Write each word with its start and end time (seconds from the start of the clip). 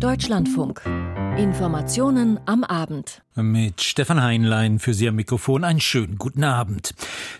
Deutschlandfunk. 0.00 0.82
Informationen 1.38 2.38
am 2.44 2.64
Abend. 2.64 3.22
Mit 3.34 3.80
Stefan 3.80 4.22
Heinlein 4.22 4.78
für 4.78 4.92
Sie 4.92 5.08
am 5.08 5.16
Mikrofon 5.16 5.64
einen 5.64 5.80
schönen 5.80 6.18
guten 6.18 6.44
Abend. 6.44 6.94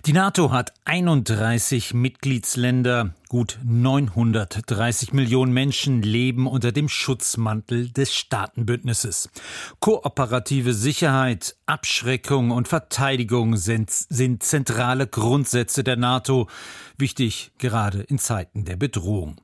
Die 0.06 0.14
NATO 0.14 0.52
hat 0.52 0.72
31 0.86 1.92
Mitgliedsländer. 1.92 3.14
Gut 3.28 3.58
930 3.64 5.12
Millionen 5.12 5.52
Menschen 5.52 6.00
leben 6.00 6.46
unter 6.46 6.70
dem 6.70 6.88
Schutzmantel 6.88 7.90
des 7.90 8.14
Staatenbündnisses. 8.14 9.30
Kooperative 9.80 10.72
Sicherheit, 10.72 11.56
Abschreckung 11.66 12.52
und 12.52 12.68
Verteidigung 12.68 13.56
sind, 13.56 13.90
sind 13.90 14.44
zentrale 14.44 15.08
Grundsätze 15.08 15.82
der 15.82 15.96
NATO, 15.96 16.46
wichtig 16.98 17.50
gerade 17.58 18.02
in 18.02 18.18
Zeiten 18.18 18.64
der 18.64 18.76
Bedrohung. 18.76 19.40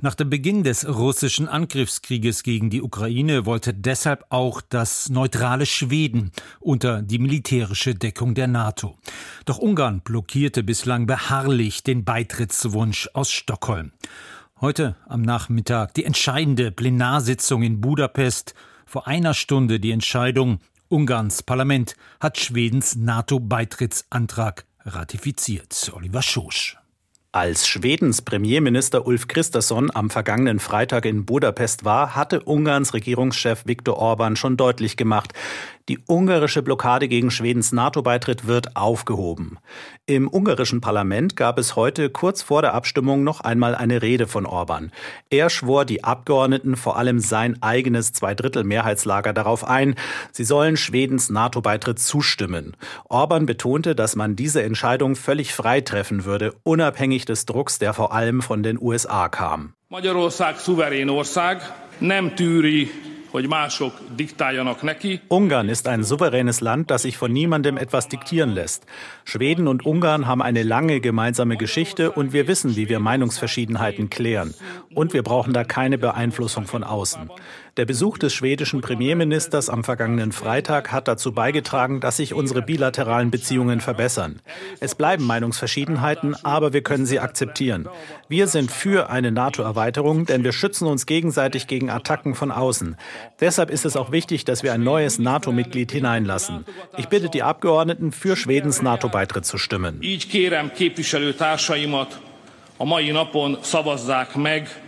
Nach 0.00 0.14
dem 0.14 0.30
Beginn 0.30 0.64
des 0.64 0.88
russischen 0.88 1.46
Angriffskrieges 1.46 2.42
gegen 2.42 2.70
die 2.70 2.80
Ukraine 2.80 3.44
wollte 3.44 3.74
deshalb 3.74 4.24
auch 4.30 4.62
das 4.62 5.10
neutrale 5.10 5.66
Schweden 5.66 6.32
unter 6.58 7.02
die 7.02 7.18
militärische 7.18 7.94
Deckung 7.94 8.34
der 8.34 8.46
NATO. 8.46 8.96
Doch 9.44 9.58
Ungarn 9.58 10.00
blockierte 10.00 10.62
bislang 10.62 11.06
beharrlich 11.06 11.82
den 11.82 12.04
Beitrittswunsch 12.04 13.10
aus 13.12 13.25
Stockholm. 13.30 13.92
Heute 14.60 14.96
am 15.06 15.22
Nachmittag 15.22 15.94
die 15.94 16.04
entscheidende 16.04 16.70
Plenarsitzung 16.70 17.62
in 17.62 17.80
Budapest. 17.80 18.54
Vor 18.86 19.06
einer 19.06 19.34
Stunde 19.34 19.80
die 19.80 19.90
Entscheidung. 19.90 20.60
Ungarns 20.88 21.42
Parlament 21.42 21.94
hat 22.20 22.38
Schwedens 22.38 22.96
NATO-Beitrittsantrag 22.96 24.64
ratifiziert. 24.84 25.92
Oliver 25.94 26.22
Schosch. 26.22 26.78
Als 27.32 27.68
Schwedens 27.68 28.22
Premierminister 28.22 29.06
Ulf 29.06 29.28
Kristersson 29.28 29.90
am 29.94 30.08
vergangenen 30.08 30.58
Freitag 30.58 31.04
in 31.04 31.26
Budapest 31.26 31.84
war, 31.84 32.16
hatte 32.16 32.40
Ungarns 32.40 32.94
Regierungschef 32.94 33.66
Viktor 33.66 33.98
Orban 33.98 34.36
schon 34.36 34.56
deutlich 34.56 34.96
gemacht, 34.96 35.34
die 35.88 35.98
ungarische 36.06 36.62
Blockade 36.62 37.08
gegen 37.08 37.30
Schwedens 37.30 37.72
NATO-Beitritt 37.72 38.46
wird 38.46 38.76
aufgehoben. 38.76 39.58
Im 40.06 40.28
ungarischen 40.28 40.80
Parlament 40.80 41.36
gab 41.36 41.58
es 41.58 41.76
heute 41.76 42.10
kurz 42.10 42.42
vor 42.42 42.62
der 42.62 42.74
Abstimmung 42.74 43.22
noch 43.24 43.40
einmal 43.40 43.74
eine 43.74 44.02
Rede 44.02 44.26
von 44.26 44.46
Orban. 44.46 44.92
Er 45.30 45.50
schwor 45.50 45.84
die 45.84 46.04
Abgeordneten, 46.04 46.76
vor 46.76 46.96
allem 46.96 47.20
sein 47.20 47.62
eigenes 47.62 48.12
Zweidrittel-Mehrheitslager, 48.12 49.32
darauf 49.32 49.64
ein, 49.64 49.94
sie 50.32 50.44
sollen 50.44 50.76
Schwedens 50.76 51.30
NATO-Beitritt 51.30 51.98
zustimmen. 51.98 52.76
Orban 53.08 53.46
betonte, 53.46 53.94
dass 53.94 54.16
man 54.16 54.36
diese 54.36 54.62
Entscheidung 54.62 55.16
völlig 55.16 55.52
frei 55.52 55.80
treffen 55.80 56.24
würde, 56.24 56.54
unabhängig 56.64 57.24
des 57.24 57.46
Drucks, 57.46 57.78
der 57.78 57.94
vor 57.94 58.12
allem 58.12 58.42
von 58.42 58.62
den 58.62 58.78
USA 58.80 59.28
kam. 59.28 59.72
Magyarország 59.88 60.58
szuverén 60.58 61.08
ország, 61.10 61.62
nem 62.00 62.34
tűri 62.34 62.90
Ungarn 65.28 65.68
ist 65.68 65.88
ein 65.88 66.04
souveränes 66.04 66.60
Land, 66.60 66.90
das 66.90 67.02
sich 67.02 67.18
von 67.18 67.32
niemandem 67.32 67.76
etwas 67.76 68.08
diktieren 68.08 68.50
lässt. 68.50 68.86
Schweden 69.24 69.68
und 69.68 69.84
Ungarn 69.84 70.26
haben 70.26 70.40
eine 70.40 70.62
lange 70.62 71.00
gemeinsame 71.00 71.56
Geschichte 71.56 72.12
und 72.12 72.32
wir 72.32 72.48
wissen, 72.48 72.76
wie 72.76 72.88
wir 72.88 72.98
Meinungsverschiedenheiten 72.98 74.08
klären. 74.10 74.54
Und 74.94 75.12
wir 75.12 75.22
brauchen 75.22 75.52
da 75.52 75.64
keine 75.64 75.98
Beeinflussung 75.98 76.66
von 76.66 76.82
außen. 76.82 77.30
Der 77.76 77.84
Besuch 77.84 78.16
des 78.16 78.32
schwedischen 78.32 78.80
Premierministers 78.80 79.68
am 79.68 79.84
vergangenen 79.84 80.32
Freitag 80.32 80.92
hat 80.92 81.08
dazu 81.08 81.32
beigetragen, 81.32 82.00
dass 82.00 82.16
sich 82.16 82.32
unsere 82.32 82.62
bilateralen 82.62 83.30
Beziehungen 83.30 83.82
verbessern. 83.82 84.40
Es 84.80 84.94
bleiben 84.94 85.26
Meinungsverschiedenheiten, 85.26 86.34
aber 86.42 86.72
wir 86.72 86.82
können 86.82 87.04
sie 87.04 87.20
akzeptieren. 87.20 87.86
Wir 88.30 88.46
sind 88.46 88.70
für 88.70 89.10
eine 89.10 89.30
NATO-Erweiterung, 89.30 90.24
denn 90.24 90.42
wir 90.42 90.52
schützen 90.52 90.86
uns 90.86 91.04
gegenseitig 91.04 91.66
gegen 91.66 91.90
Attacken 91.90 92.34
von 92.34 92.50
außen. 92.50 92.96
Deshalb 93.40 93.68
ist 93.68 93.84
es 93.84 93.94
auch 93.94 94.10
wichtig, 94.10 94.46
dass 94.46 94.62
wir 94.62 94.72
ein 94.72 94.82
neues 94.82 95.18
NATO-Mitglied 95.18 95.92
hineinlassen. 95.92 96.64
Ich 96.96 97.08
bitte 97.08 97.28
die 97.28 97.42
Abgeordneten, 97.42 98.10
für 98.10 98.36
Schwedens 98.36 98.80
NATO-Beitritt 98.80 99.44
zu 99.44 99.58
stimmen. 99.58 100.00
Így 100.02 100.26
kérem 100.28 100.72
képviselőtársaimat, 100.72 102.20
a 102.76 102.84
mai 102.84 103.10
napon 103.10 103.58
szavazzák 103.62 104.34
meg 104.34 104.85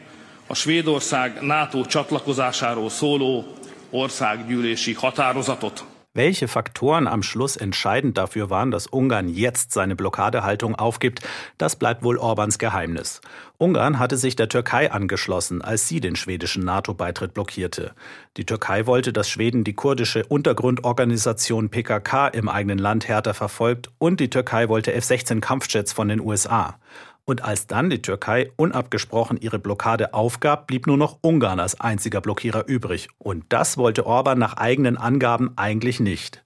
a 0.49 0.55
Svédország 0.55 1.39
NATO 1.41 1.85
csatlakozásáról 1.85 2.91
szóló 2.91 3.45
országgyűlési 3.91 4.95
határozatot. 4.95 5.85
Welche 6.15 6.49
Faktoren 6.49 7.07
am 7.07 7.23
Schluss 7.23 7.57
entscheidend 7.57 8.15
dafür 8.15 8.49
waren, 8.49 8.71
dass 8.71 8.89
Ungarn 8.89 9.29
jetzt 9.29 9.73
seine 9.73 9.95
Blockadehaltung 9.95 10.75
aufgibt, 10.75 11.21
das 11.59 11.77
bleibt 11.77 12.03
wohl 12.03 12.17
Orbans 12.17 12.59
Geheimnis. 12.59 13.21
Ungarn 13.59 13.99
hatte 14.01 14.17
sich 14.17 14.35
der 14.35 14.49
Türkei 14.49 14.91
angeschlossen, 14.91 15.63
als 15.63 15.87
sie 15.87 16.01
den 16.01 16.17
schwedischen 16.17 16.65
NATO-Beitritt 16.65 17.35
blockierte. 17.35 17.93
Die 18.37 18.45
Türkei 18.45 18.87
wollte, 18.87 19.13
dass 19.13 19.29
Schweden 19.29 19.63
die 19.63 19.75
kurdische 19.75 20.25
Untergrundorganisation 20.27 21.69
PKK 21.69 22.29
im 22.29 22.49
eigenen 22.49 22.79
Land 22.79 23.07
härter 23.07 23.35
verfolgt 23.35 23.91
und 23.99 24.19
die 24.19 24.31
Türkei 24.31 24.69
wollte 24.69 24.93
F-16 24.95 25.41
Kampfjets 25.41 25.93
von 25.93 26.09
den 26.09 26.21
USA. 26.21 26.79
Und 27.29 27.45
als 27.45 27.67
dann 27.67 27.91
die 27.91 28.01
Türkei 28.01 28.53
unabgesprochen 28.57 29.37
ihre 29.39 29.59
Blockade 29.59 30.15
aufgab, 30.15 30.67
blieb 30.67 30.87
nur 30.87 30.97
noch 30.97 31.19
Ungarn 31.21 31.61
als 31.61 31.79
einziger 31.79 32.23
Blockierer 32.23 32.67
übrig. 32.67 33.09
Und 33.19 33.45
das 33.51 33.77
wollte 33.77 34.07
Orban 34.07 34.39
nach 34.39 34.57
eigenen 34.57 34.97
Angaben 34.97 35.53
eigentlich 35.57 36.01
nicht. 36.01 36.43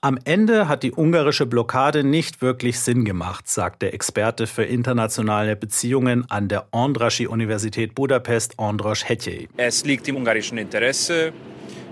Am 0.00 0.18
Ende 0.24 0.66
hat 0.66 0.82
die 0.82 0.92
ungarische 0.92 1.46
Blockade 1.46 2.02
nicht 2.02 2.42
wirklich 2.42 2.80
Sinn 2.80 3.04
gemacht, 3.04 3.46
sagt 3.46 3.82
der 3.82 3.94
Experte 3.94 4.48
für 4.48 4.64
internationale 4.64 5.54
Beziehungen 5.54 6.28
an 6.28 6.48
der 6.48 6.66
Andraschi-Universität 6.72 7.94
Budapest, 7.94 8.58
Andras 8.58 9.08
Hetye. 9.08 9.46
Es 9.56 9.84
liegt 9.84 10.08
im 10.08 10.16
ungarischen 10.16 10.58
Interesse, 10.58 11.32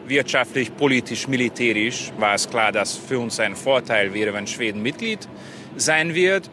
wirtschaftlich, 0.08 0.76
politisch, 0.76 1.28
militärisch 1.28 2.10
war 2.19 2.34
es 2.34 2.50
klar, 2.50 2.72
dass 2.72 2.97
für 2.97 3.20
uns 3.20 3.38
ein 3.38 3.54
Vorteil 3.54 4.12
wäre, 4.12 4.34
wenn 4.34 4.48
Schweden 4.48 4.82
Mitglied 4.82 5.28
sein 5.76 6.14
wird. 6.14 6.50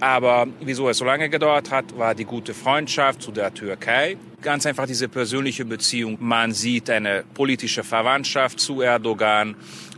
Aber 0.00 0.48
wieso 0.60 0.88
es 0.88 0.98
so 0.98 1.04
lange 1.04 1.28
gedauert 1.28 1.70
hat, 1.70 1.96
war 1.98 2.14
die 2.14 2.24
gute 2.24 2.54
Freundschaft 2.54 3.22
zu 3.22 3.30
der 3.30 3.52
Türkei. 3.52 4.16
Ganz 4.40 4.64
einfach 4.64 4.86
diese 4.86 5.08
persönliche 5.08 5.66
Beziehung. 5.66 6.16
Man 6.18 6.52
sieht 6.52 6.88
eine 6.88 7.24
politische 7.34 7.84
Verwandtschaft 7.84 8.58
zu 8.58 8.80
Erdogan. 8.80 9.54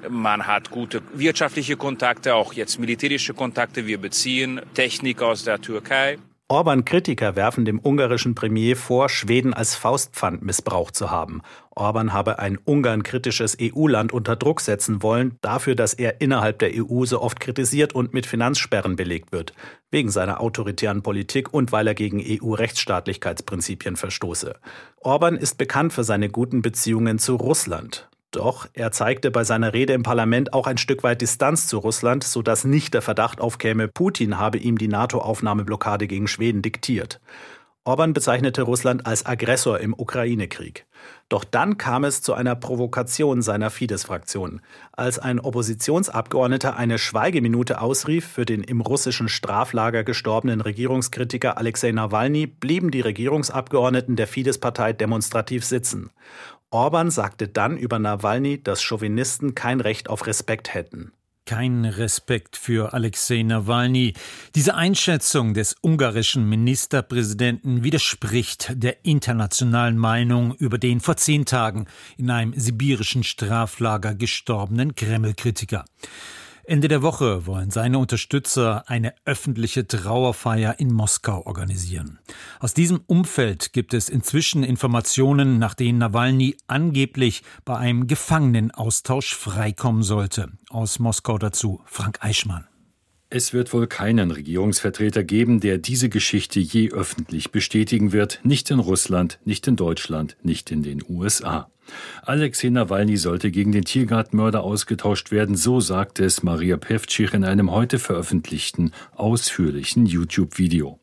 Man 0.08 0.48
hat 0.48 0.70
gute 0.70 1.00
wirtschaftliche 1.14 1.76
Kontakte, 1.76 2.34
auch 2.34 2.52
jetzt 2.52 2.80
militärische 2.80 3.34
Kontakte. 3.34 3.86
Wir 3.86 3.98
beziehen 3.98 4.60
Technik 4.74 5.22
aus 5.22 5.44
der 5.44 5.60
Türkei. 5.60 6.18
Orban-Kritiker 6.52 7.34
werfen 7.34 7.64
dem 7.64 7.78
ungarischen 7.78 8.34
Premier 8.34 8.76
vor, 8.76 9.08
Schweden 9.08 9.54
als 9.54 9.74
Faustpfand 9.74 10.42
missbraucht 10.42 10.94
zu 10.94 11.10
haben. 11.10 11.40
Orban 11.70 12.12
habe 12.12 12.40
ein 12.40 12.58
Ungarn-kritisches 12.62 13.56
EU-Land 13.58 14.12
unter 14.12 14.36
Druck 14.36 14.60
setzen 14.60 15.02
wollen, 15.02 15.38
dafür, 15.40 15.74
dass 15.74 15.94
er 15.94 16.20
innerhalb 16.20 16.58
der 16.58 16.72
EU 16.74 17.06
so 17.06 17.22
oft 17.22 17.40
kritisiert 17.40 17.94
und 17.94 18.12
mit 18.12 18.26
Finanzsperren 18.26 18.96
belegt 18.96 19.32
wird, 19.32 19.54
wegen 19.90 20.10
seiner 20.10 20.42
autoritären 20.42 21.02
Politik 21.02 21.54
und 21.54 21.72
weil 21.72 21.86
er 21.86 21.94
gegen 21.94 22.22
EU-Rechtsstaatlichkeitsprinzipien 22.22 23.96
verstoße. 23.96 24.54
Orban 25.00 25.38
ist 25.38 25.56
bekannt 25.56 25.94
für 25.94 26.04
seine 26.04 26.28
guten 26.28 26.60
Beziehungen 26.60 27.18
zu 27.18 27.36
Russland. 27.36 28.10
Doch 28.32 28.66
er 28.72 28.92
zeigte 28.92 29.30
bei 29.30 29.44
seiner 29.44 29.74
Rede 29.74 29.92
im 29.92 30.02
Parlament 30.02 30.54
auch 30.54 30.66
ein 30.66 30.78
Stück 30.78 31.02
weit 31.02 31.20
Distanz 31.20 31.66
zu 31.66 31.78
Russland, 31.78 32.24
sodass 32.24 32.64
nicht 32.64 32.94
der 32.94 33.02
Verdacht 33.02 33.42
aufkäme, 33.42 33.88
Putin 33.88 34.38
habe 34.38 34.56
ihm 34.56 34.78
die 34.78 34.88
NATO-Aufnahmeblockade 34.88 36.06
gegen 36.06 36.26
Schweden 36.26 36.62
diktiert. 36.62 37.20
Orban 37.84 38.12
bezeichnete 38.12 38.62
Russland 38.62 39.06
als 39.06 39.26
Aggressor 39.26 39.80
im 39.80 39.92
Ukraine-Krieg. 39.92 40.86
Doch 41.28 41.42
dann 41.42 41.78
kam 41.78 42.04
es 42.04 42.22
zu 42.22 42.32
einer 42.32 42.54
Provokation 42.54 43.42
seiner 43.42 43.70
Fidesz-Fraktion. 43.70 44.60
Als 44.92 45.18
ein 45.18 45.40
Oppositionsabgeordneter 45.40 46.76
eine 46.76 46.98
Schweigeminute 46.98 47.80
ausrief 47.80 48.26
für 48.28 48.46
den 48.46 48.62
im 48.62 48.80
russischen 48.80 49.28
Straflager 49.28 50.04
gestorbenen 50.04 50.60
Regierungskritiker 50.60 51.58
Alexei 51.58 51.90
Nawalny, 51.90 52.46
blieben 52.46 52.92
die 52.92 53.00
Regierungsabgeordneten 53.00 54.14
der 54.14 54.28
Fidesz-Partei 54.28 54.92
demonstrativ 54.92 55.64
sitzen. 55.64 56.10
Orban 56.72 57.10
sagte 57.10 57.48
dann 57.48 57.76
über 57.76 57.98
Nawalny, 57.98 58.62
dass 58.62 58.82
Chauvinisten 58.82 59.54
kein 59.54 59.80
Recht 59.80 60.08
auf 60.08 60.26
Respekt 60.26 60.72
hätten. 60.72 61.12
Kein 61.44 61.84
Respekt 61.84 62.56
für 62.56 62.94
Alexei 62.94 63.42
Nawalny. 63.42 64.14
Diese 64.54 64.74
Einschätzung 64.74 65.54
des 65.54 65.74
ungarischen 65.82 66.48
Ministerpräsidenten 66.48 67.82
widerspricht 67.82 68.72
der 68.74 69.04
internationalen 69.04 69.98
Meinung 69.98 70.54
über 70.54 70.78
den 70.78 71.00
vor 71.00 71.16
zehn 71.16 71.44
Tagen 71.44 71.86
in 72.16 72.30
einem 72.30 72.54
sibirischen 72.58 73.24
Straflager 73.24 74.14
gestorbenen 74.14 74.94
Kreml-Kritiker. 74.94 75.84
Ende 76.64 76.86
der 76.86 77.02
Woche 77.02 77.44
wollen 77.44 77.72
seine 77.72 77.98
Unterstützer 77.98 78.84
eine 78.86 79.14
öffentliche 79.24 79.86
Trauerfeier 79.86 80.78
in 80.78 80.92
Moskau 80.92 81.44
organisieren. 81.44 82.20
Aus 82.62 82.74
diesem 82.74 83.00
Umfeld 83.08 83.72
gibt 83.72 83.92
es 83.92 84.08
inzwischen 84.08 84.62
Informationen, 84.62 85.58
nach 85.58 85.74
denen 85.74 85.98
Nawalny 85.98 86.56
angeblich 86.68 87.42
bei 87.64 87.76
einem 87.76 88.06
Gefangenenaustausch 88.06 89.34
freikommen 89.34 90.04
sollte. 90.04 90.48
Aus 90.70 91.00
Moskau 91.00 91.38
dazu 91.38 91.80
Frank 91.86 92.18
Eichmann. 92.20 92.68
Es 93.30 93.52
wird 93.52 93.72
wohl 93.72 93.88
keinen 93.88 94.30
Regierungsvertreter 94.30 95.24
geben, 95.24 95.58
der 95.58 95.78
diese 95.78 96.08
Geschichte 96.08 96.60
je 96.60 96.92
öffentlich 96.92 97.50
bestätigen 97.50 98.12
wird, 98.12 98.38
nicht 98.44 98.70
in 98.70 98.78
Russland, 98.78 99.40
nicht 99.44 99.66
in 99.66 99.74
Deutschland, 99.74 100.36
nicht 100.44 100.70
in 100.70 100.84
den 100.84 101.02
USA. 101.08 101.68
Alexei 102.22 102.68
Nawalny 102.68 103.16
sollte 103.16 103.50
gegen 103.50 103.72
den 103.72 103.84
Tiergartenmörder 103.84 104.62
ausgetauscht 104.62 105.32
werden, 105.32 105.56
so 105.56 105.80
sagte 105.80 106.24
es 106.24 106.44
Maria 106.44 106.76
Pevcich 106.76 107.34
in 107.34 107.42
einem 107.42 107.72
heute 107.72 107.98
veröffentlichten, 107.98 108.92
ausführlichen 109.16 110.06
YouTube-Video. 110.06 111.00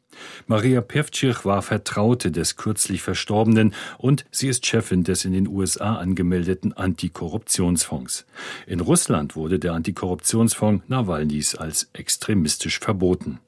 Maria 0.47 0.81
Pevcich 0.81 1.45
war 1.45 1.61
Vertraute 1.61 2.31
des 2.31 2.55
kürzlich 2.55 3.01
Verstorbenen 3.01 3.73
und 3.97 4.25
sie 4.31 4.47
ist 4.47 4.65
Chefin 4.65 5.03
des 5.03 5.25
in 5.25 5.33
den 5.33 5.47
USA 5.47 5.95
angemeldeten 5.95 6.73
Antikorruptionsfonds. 6.73 8.25
In 8.67 8.79
Russland 8.79 9.35
wurde 9.35 9.59
der 9.59 9.73
Antikorruptionsfonds 9.73 10.83
Nawalnys 10.87 11.55
als 11.55 11.89
extremistisch 11.93 12.79
verboten. 12.79 13.39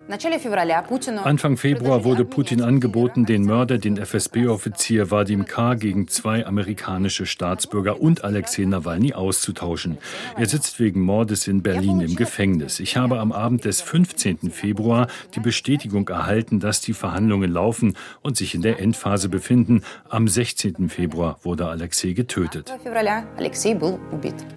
Anfang 1.24 1.56
Februar 1.56 2.04
wurde 2.04 2.26
Putin 2.26 2.62
angeboten, 2.62 3.26
den 3.26 3.46
Mörder, 3.46 3.78
den 3.78 3.96
FSB-Offizier 3.96 5.10
Vadim 5.10 5.46
K. 5.46 5.76
gegen 5.76 6.10
zwei 6.10 6.46
amerikanische 6.46 7.26
Staatsbürger 7.26 8.02
und 8.02 8.26
Alexei 8.26 8.66
Nawalny 8.66 9.14
auszutauschen. 9.14 10.00
Er 10.36 10.48
sitzt 10.48 10.82
wegen 10.82 11.00
Mordes 11.00 11.48
in 11.48 11.64
Berlin 11.64 12.02
im 12.02 12.18
Gefängnis. 12.18 12.82
Ich 12.82 12.98
habe 12.98 13.22
am 13.22 13.32
Abend 13.32 13.64
des 13.64 13.80
15. 13.80 14.52
Februar 14.52 15.08
die 15.34 15.40
Bestätigung 15.40 16.10
erhalten, 16.10 16.60
dass 16.60 16.82
die 16.82 16.92
Verhandlungen 16.92 17.50
laufen 17.50 17.96
und 18.22 18.36
sich 18.36 18.54
in 18.54 18.64
der 18.64 18.82
Endphase 18.82 19.30
befinden. 19.30 19.82
Am 20.10 20.28
16. 20.28 20.90
Februar 20.90 21.40
wurde 21.44 21.70
Alexei 21.70 22.12
getötet. 22.12 22.74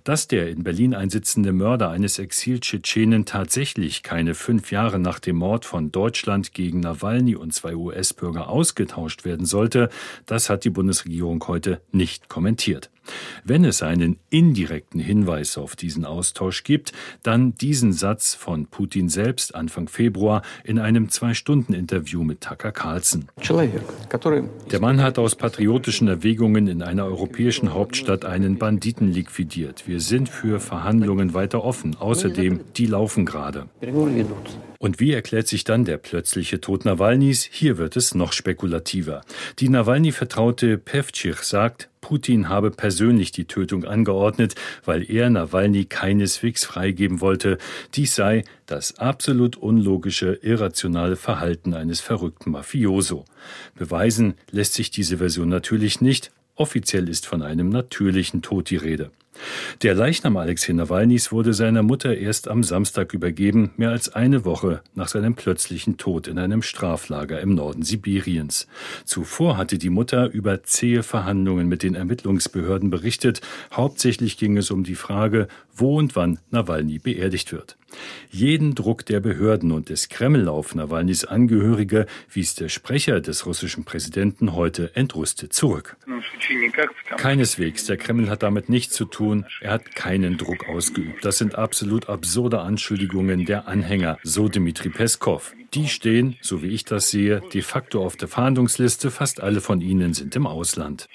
Dass 0.02 0.26
der 0.26 0.48
in 0.48 0.64
Berlin 0.64 0.96
einsitzende 0.96 1.52
Mörder 1.52 1.90
eines 1.90 2.18
Exil-Tschetschenen 2.18 3.24
tatsächlich 3.24 4.02
keine 4.02 4.34
fünf 4.34 4.72
Jahre 4.72 4.98
nach 4.98 5.20
dem 5.20 5.43
Mord 5.44 5.66
von 5.66 5.92
Deutschland 5.92 6.54
gegen 6.54 6.80
Nawalny 6.80 7.36
und 7.36 7.52
zwei 7.52 7.76
US-Bürger 7.76 8.48
ausgetauscht 8.48 9.26
werden 9.26 9.44
sollte, 9.44 9.90
das 10.24 10.48
hat 10.48 10.64
die 10.64 10.70
Bundesregierung 10.70 11.46
heute 11.46 11.82
nicht 11.92 12.30
kommentiert. 12.30 12.90
Wenn 13.44 13.64
es 13.64 13.82
einen 13.82 14.18
indirekten 14.30 15.00
Hinweis 15.00 15.58
auf 15.58 15.76
diesen 15.76 16.04
Austausch 16.04 16.64
gibt, 16.64 16.92
dann 17.22 17.54
diesen 17.54 17.92
Satz 17.92 18.34
von 18.34 18.66
Putin 18.66 19.08
selbst 19.08 19.54
Anfang 19.54 19.88
Februar 19.88 20.42
in 20.64 20.78
einem 20.78 21.08
Zwei-Stunden-Interview 21.08 22.22
mit 22.22 22.40
Tucker 22.40 22.72
Carlson. 22.72 23.26
Der 24.70 24.80
Mann 24.80 25.02
hat 25.02 25.18
aus 25.18 25.36
patriotischen 25.36 26.08
Erwägungen 26.08 26.66
in 26.66 26.82
einer 26.82 27.04
europäischen 27.04 27.74
Hauptstadt 27.74 28.24
einen 28.24 28.58
Banditen 28.58 29.12
liquidiert. 29.12 29.86
Wir 29.86 30.00
sind 30.00 30.28
für 30.28 30.60
Verhandlungen 30.60 31.34
weiter 31.34 31.64
offen. 31.64 31.96
Außerdem, 31.96 32.60
die 32.76 32.86
laufen 32.86 33.26
gerade. 33.26 33.68
Und 34.78 35.00
wie 35.00 35.12
erklärt 35.12 35.48
sich 35.48 35.64
dann 35.64 35.86
der 35.86 35.96
plötzliche 35.96 36.60
Tod 36.60 36.84
Nawalnys? 36.84 37.48
Hier 37.50 37.78
wird 37.78 37.96
es 37.96 38.14
noch 38.14 38.34
spekulativer. 38.34 39.22
Die 39.58 39.70
Nawalny-Vertraute 39.70 40.76
Pevcich 40.76 41.38
sagt, 41.38 41.88
Putin 42.04 42.50
habe 42.50 42.70
persönlich 42.70 43.32
die 43.32 43.46
Tötung 43.46 43.86
angeordnet, 43.86 44.56
weil 44.84 45.10
er 45.10 45.30
Nawalny 45.30 45.86
keineswegs 45.86 46.62
freigeben 46.62 47.22
wollte. 47.22 47.56
Dies 47.94 48.14
sei 48.14 48.44
das 48.66 48.98
absolut 48.98 49.56
unlogische, 49.56 50.34
irrationale 50.42 51.16
Verhalten 51.16 51.72
eines 51.72 52.02
verrückten 52.02 52.50
Mafioso. 52.50 53.24
Beweisen 53.74 54.34
lässt 54.50 54.74
sich 54.74 54.90
diese 54.90 55.16
Version 55.16 55.48
natürlich 55.48 56.02
nicht. 56.02 56.30
Offiziell 56.56 57.08
ist 57.08 57.24
von 57.24 57.40
einem 57.40 57.70
natürlichen 57.70 58.42
Tod 58.42 58.68
die 58.68 58.76
Rede. 58.76 59.10
Der 59.82 59.94
Leichnam 59.94 60.36
Alexei 60.36 60.72
Nawalnys 60.72 61.32
wurde 61.32 61.54
seiner 61.54 61.82
Mutter 61.82 62.16
erst 62.16 62.48
am 62.48 62.62
Samstag 62.62 63.14
übergeben, 63.14 63.72
mehr 63.76 63.90
als 63.90 64.14
eine 64.14 64.44
Woche 64.44 64.82
nach 64.94 65.08
seinem 65.08 65.34
plötzlichen 65.34 65.96
Tod 65.96 66.28
in 66.28 66.38
einem 66.38 66.62
Straflager 66.62 67.40
im 67.40 67.54
Norden 67.54 67.82
Sibiriens. 67.82 68.66
Zuvor 69.04 69.56
hatte 69.56 69.78
die 69.78 69.90
Mutter 69.90 70.30
über 70.30 70.62
zähe 70.62 71.02
Verhandlungen 71.02 71.68
mit 71.68 71.82
den 71.82 71.94
Ermittlungsbehörden 71.94 72.90
berichtet. 72.90 73.40
Hauptsächlich 73.72 74.38
ging 74.38 74.56
es 74.56 74.70
um 74.70 74.84
die 74.84 74.94
Frage, 74.94 75.48
wo 75.74 75.98
und 75.98 76.16
wann 76.16 76.38
Nawalny 76.50 76.98
beerdigt 76.98 77.52
wird. 77.52 77.76
Jeden 78.30 78.74
Druck 78.74 79.06
der 79.06 79.20
Behörden 79.20 79.70
und 79.72 79.88
des 79.88 80.08
Kreml 80.08 80.48
auf 80.48 80.74
Nawalnys 80.74 81.24
Angehörige 81.24 82.06
wies 82.32 82.54
der 82.54 82.68
Sprecher 82.68 83.20
des 83.20 83.46
russischen 83.46 83.84
Präsidenten 83.84 84.54
heute 84.54 84.94
entrüstet 84.96 85.52
zurück. 85.52 85.96
Keineswegs, 87.16 87.86
der 87.86 87.96
Kreml 87.96 88.28
hat 88.28 88.42
damit 88.42 88.68
nichts 88.68 88.94
zu 88.94 89.04
tun, 89.04 89.46
er 89.60 89.72
hat 89.72 89.94
keinen 89.94 90.36
Druck 90.36 90.68
ausgeübt. 90.68 91.24
Das 91.24 91.38
sind 91.38 91.54
absolut 91.54 92.08
absurde 92.08 92.60
Anschuldigungen 92.60 93.44
der 93.44 93.68
Anhänger, 93.68 94.18
so 94.22 94.48
Dmitri 94.48 94.88
Peskov. 94.88 95.54
Die 95.74 95.88
stehen, 95.88 96.36
so 96.40 96.62
wie 96.62 96.68
ich 96.68 96.84
das 96.84 97.10
sehe, 97.10 97.42
de 97.52 97.62
facto 97.62 98.04
auf 98.04 98.16
der 98.16 98.28
Fahndungsliste, 98.28 99.10
fast 99.10 99.40
alle 99.40 99.60
von 99.60 99.80
ihnen 99.80 100.14
sind 100.14 100.36
im 100.36 100.46
Ausland. 100.46 101.08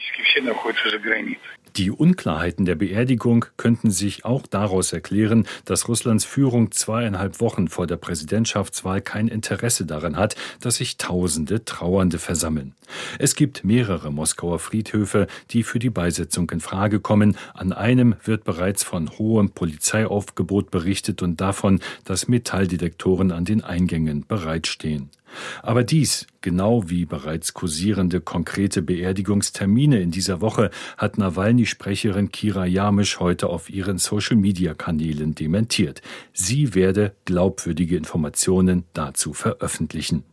Die 1.80 1.92
Unklarheiten 1.92 2.66
der 2.66 2.76
Beerdigung 2.76 3.46
könnten 3.56 3.90
sich 3.90 4.26
auch 4.26 4.46
daraus 4.46 4.92
erklären, 4.92 5.48
dass 5.64 5.88
Russlands 5.88 6.26
Führung 6.26 6.74
zweieinhalb 6.74 7.40
Wochen 7.40 7.70
vor 7.70 7.88
der 7.88 7.96
Präsidentschaftswahl 7.96 9.00
kein 9.00 9.30
Interesse 9.30 9.86
daran 9.86 10.18
hat, 10.18 10.36
dass 10.60 10.76
sich 10.76 10.98
Tausende 10.98 11.64
Trauernde 11.64 12.20
versammeln. 12.20 12.74
Es 13.18 13.34
gibt 13.34 13.64
mehrere 13.64 14.12
Moskauer 14.12 14.60
Friedhöfe, 14.60 15.28
die 15.52 15.64
für 15.64 15.80
die 15.80 15.90
Beisetzung 15.90 16.50
in 16.50 16.60
Frage 16.60 17.00
kommen. 17.00 17.38
An 17.54 17.72
einem 17.72 18.16
wird 18.26 18.44
bereits 18.44 18.84
von 18.84 19.12
hohem 19.18 19.52
Polizeiaufgebot 19.52 20.72
berichtet 20.72 21.22
und 21.22 21.40
davon, 21.40 21.80
dass 22.04 22.28
Metalldetektoren 22.28 23.32
an 23.32 23.46
den 23.46 23.64
Eingängen 23.64 24.26
bereitstehen. 24.28 25.12
Aber 25.62 25.84
dies, 25.84 26.28
genau 26.42 26.90
wie 26.90 27.06
bereits 27.06 27.54
kursierende 27.54 28.22
konkrete 28.22 28.82
Beerdigungstermine 28.82 30.02
in 30.02 30.12
dieser 30.12 30.42
Woche, 30.42 30.70
hat 30.98 31.18
Nawalny-Sprecherin 31.18 32.32
Kira 32.32 32.66
Jamisch 32.66 33.20
heute 33.20 33.48
auf 33.48 33.70
ihren 33.70 33.98
Social-Media-Kanälen 33.98 35.36
dementiert. 35.36 36.02
Sie 36.34 36.76
werde 36.76 37.14
glaubwürdige 37.26 37.98
Informationen 37.98 38.86
dazu 38.94 39.34
veröffentlichen. 39.34 40.24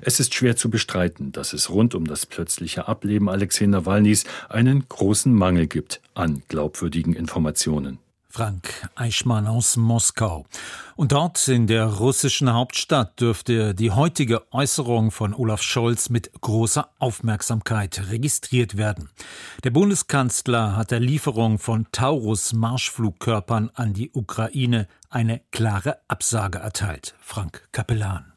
Es 0.00 0.18
ist 0.18 0.34
schwer 0.34 0.56
zu 0.56 0.70
bestreiten, 0.70 1.32
dass 1.32 1.52
es 1.52 1.70
rund 1.70 1.94
um 1.94 2.06
das 2.06 2.26
plötzliche 2.26 2.88
Ableben 2.88 3.28
Alexei 3.28 3.66
Nawalnys 3.66 4.24
einen 4.48 4.88
großen 4.88 5.32
Mangel 5.32 5.66
gibt 5.66 6.00
an 6.14 6.42
glaubwürdigen 6.48 7.14
Informationen. 7.14 7.98
Frank 8.32 8.88
Eichmann 8.94 9.46
aus 9.46 9.76
Moskau. 9.76 10.46
Und 10.96 11.12
dort 11.12 11.46
in 11.48 11.66
der 11.66 11.84
russischen 11.84 12.50
Hauptstadt 12.50 13.20
dürfte 13.20 13.74
die 13.74 13.90
heutige 13.90 14.50
Äußerung 14.54 15.10
von 15.10 15.34
Olaf 15.34 15.60
Scholz 15.60 16.08
mit 16.08 16.32
großer 16.40 16.88
Aufmerksamkeit 16.98 18.08
registriert 18.10 18.78
werden. 18.78 19.10
Der 19.64 19.70
Bundeskanzler 19.70 20.76
hat 20.76 20.92
der 20.92 21.00
Lieferung 21.00 21.58
von 21.58 21.86
Taurus-Marschflugkörpern 21.92 23.70
an 23.74 23.92
die 23.92 24.10
Ukraine 24.14 24.88
eine 25.10 25.42
klare 25.50 25.98
Absage 26.08 26.58
erteilt. 26.58 27.14
Frank 27.20 27.68
Kapellan. 27.70 28.31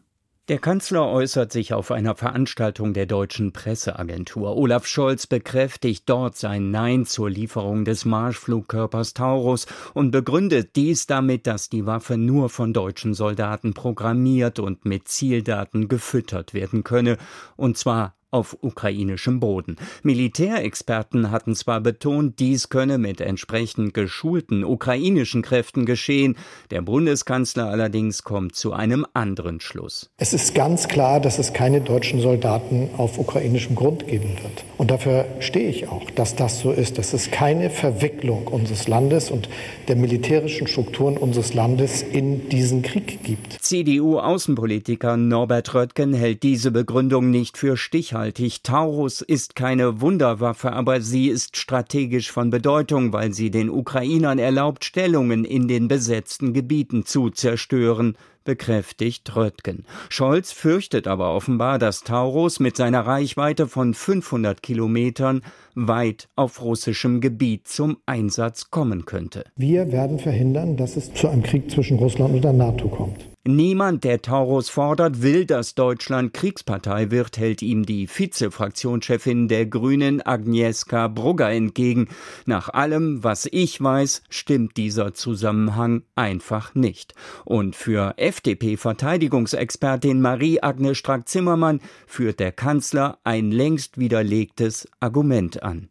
Der 0.48 0.60
Kanzler 0.60 1.08
äußert 1.08 1.52
sich 1.52 1.74
auf 1.74 1.90
einer 1.90 2.14
Veranstaltung 2.14 2.94
der 2.94 3.08
deutschen 3.08 3.52
Presseagentur. 3.52 4.56
Olaf 4.56 4.86
Scholz 4.86 5.26
bekräftigt 5.26 6.04
dort 6.06 6.38
sein 6.38 6.70
Nein 6.70 7.08
zur 7.08 7.32
Lieferung 7.32 7.84
des 7.84 8.06
Marschflugkörpers 8.06 9.16
Taurus 9.16 9.66
und 9.96 10.12
begründet 10.12 10.76
dies 10.76 11.08
damit, 11.08 11.48
dass 11.48 11.70
die 11.70 11.88
Waffe 11.88 12.16
nur 12.18 12.50
von 12.50 12.74
deutschen 12.74 13.16
Soldaten 13.16 13.74
programmiert 13.74 14.60
und 14.60 14.86
mit 14.86 15.08
Zieldaten 15.08 15.88
gefüttert 15.88 16.54
werden 16.54 16.84
könne, 16.84 17.18
und 17.56 17.80
zwar 17.80 18.14
auf 18.36 18.58
ukrainischem 18.62 19.40
Boden. 19.40 19.78
Militärexperten 20.04 21.32
hatten 21.32 21.56
zwar 21.56 21.80
betont, 21.80 22.38
dies 22.40 22.68
könne 22.68 22.98
mit 22.98 23.22
entsprechend 23.22 23.94
geschulten 23.94 24.66
ukrainischen 24.66 25.42
Kräften 25.42 25.86
geschehen, 25.86 26.36
der 26.70 26.82
Bundeskanzler 26.82 27.70
allerdings 27.70 28.24
kommt 28.24 28.54
zu 28.54 28.74
einem 28.74 29.06
anderen 29.14 29.62
Schluss. 29.62 30.10
Es 30.18 30.34
ist 30.34 30.54
ganz 30.54 30.90
klar, 30.90 31.22
dass 31.22 31.40
es 31.40 31.54
keine 31.54 31.80
deutschen 31.80 32.20
Soldaten 32.20 32.90
auf 32.98 33.18
ukrainischem 33.18 33.76
Grund 33.76 34.06
geben 34.06 34.32
wird. 34.44 34.66
Und 34.78 34.92
dafür 34.92 35.26
stehe 35.40 35.70
ich 35.70 35.88
auch, 35.88 36.12
dass 36.12 36.36
das 36.36 36.60
so 36.60 36.74
ist, 36.74 36.98
dass 36.98 37.14
es 37.14 37.32
keine 37.32 37.70
Verwicklung 37.70 38.48
unseres 38.48 38.90
Landes 38.90 39.32
und 39.32 39.48
der 39.88 39.96
militärischen 39.96 40.68
Strukturen 40.68 41.16
unseres 41.16 41.54
Landes 41.54 42.02
in 42.02 42.50
diesen 42.50 42.82
Krieg 42.82 43.24
gibt. 43.24 43.54
CDU-Außenpolitiker 43.62 45.16
Norbert 45.16 45.74
Röttgen 45.74 46.14
hält 46.14 46.44
diese 46.44 46.72
Begründung 46.72 47.32
nicht 47.32 47.58
für 47.58 47.78
stichhaltig 47.78 48.25
stichhaltig. 48.26 48.64
Taurus 48.64 49.22
ist 49.22 49.56
keine 49.56 50.02
Wunderwaffe, 50.02 50.74
aber 50.74 51.02
sie 51.02 51.28
ist 51.28 51.58
strategisch 51.58 52.32
von 52.32 52.50
Bedeutung, 52.50 53.14
weil 53.14 53.34
sie 53.34 53.52
den 53.52 53.70
Ukrainern 53.70 54.40
erlaubt, 54.40 54.86
Stellungen 54.86 55.46
in 55.46 55.68
den 55.68 55.88
besetzten 55.88 56.54
Gebieten 56.54 57.06
zu 57.06 57.30
zerstören 57.30 58.18
bekräftigt 58.44 59.36
Röttgen. 59.36 59.86
Scholz 60.08 60.52
fürchtet 60.52 61.08
aber 61.08 61.34
offenbar, 61.34 61.80
dass 61.80 62.02
Taurus 62.02 62.60
mit 62.60 62.78
seiner 62.78 63.02
Reichweite 63.02 63.68
von 63.68 63.96
500 63.96 64.62
Kilometern 64.62 65.42
weit 65.74 66.28
auf 66.36 66.62
russischem 66.62 67.22
Gebiet 67.22 67.68
zum 67.68 67.98
Einsatz 68.06 68.70
kommen 68.70 69.06
könnte. 69.06 69.46
Wir 69.56 69.92
werden 69.92 70.20
verhindern, 70.20 70.78
dass 70.78 70.96
es 70.96 71.12
zu 71.12 71.28
einem 71.28 71.42
Krieg 71.42 71.72
zwischen 71.72 71.98
Russland 71.98 72.36
und 72.36 72.44
der 72.44 72.54
NATO 72.54 72.88
kommt. 72.88 73.35
Niemand, 73.48 74.04
der 74.04 74.24
Taurus 74.24 74.70
fordert, 74.70 75.22
will, 75.22 75.46
dass 75.46 75.76
Deutschland 75.76 76.34
Kriegspartei 76.34 77.12
wird, 77.12 77.38
hält 77.38 77.62
ihm 77.62 77.86
die 77.86 78.08
Vize-Fraktionschefin 78.08 79.48
der 79.48 79.68
Grünen 79.68 80.26
Agnieszka 80.26 81.08
Brugger 81.08 81.52
entgegen. 81.52 82.08
Nach 82.48 82.70
allem, 82.70 83.24
was 83.24 83.48
ich 83.52 83.80
weiß, 83.80 84.24
stimmt 84.30 84.78
dieser 84.78 85.14
Zusammenhang 85.14 86.02
einfach 86.16 86.74
nicht. 86.74 87.14
Und 87.44 87.76
für 87.76 88.16
FDP-Verteidigungsexpertin 88.18 90.22
Marie-Agnes 90.22 90.98
Strack-Zimmermann 90.98 91.82
führt 92.08 92.40
der 92.40 92.52
Kanzler 92.52 93.20
ein 93.24 93.52
längst 93.52 94.00
widerlegtes 94.00 94.90
Argument 95.00 95.62
an. 95.62 95.90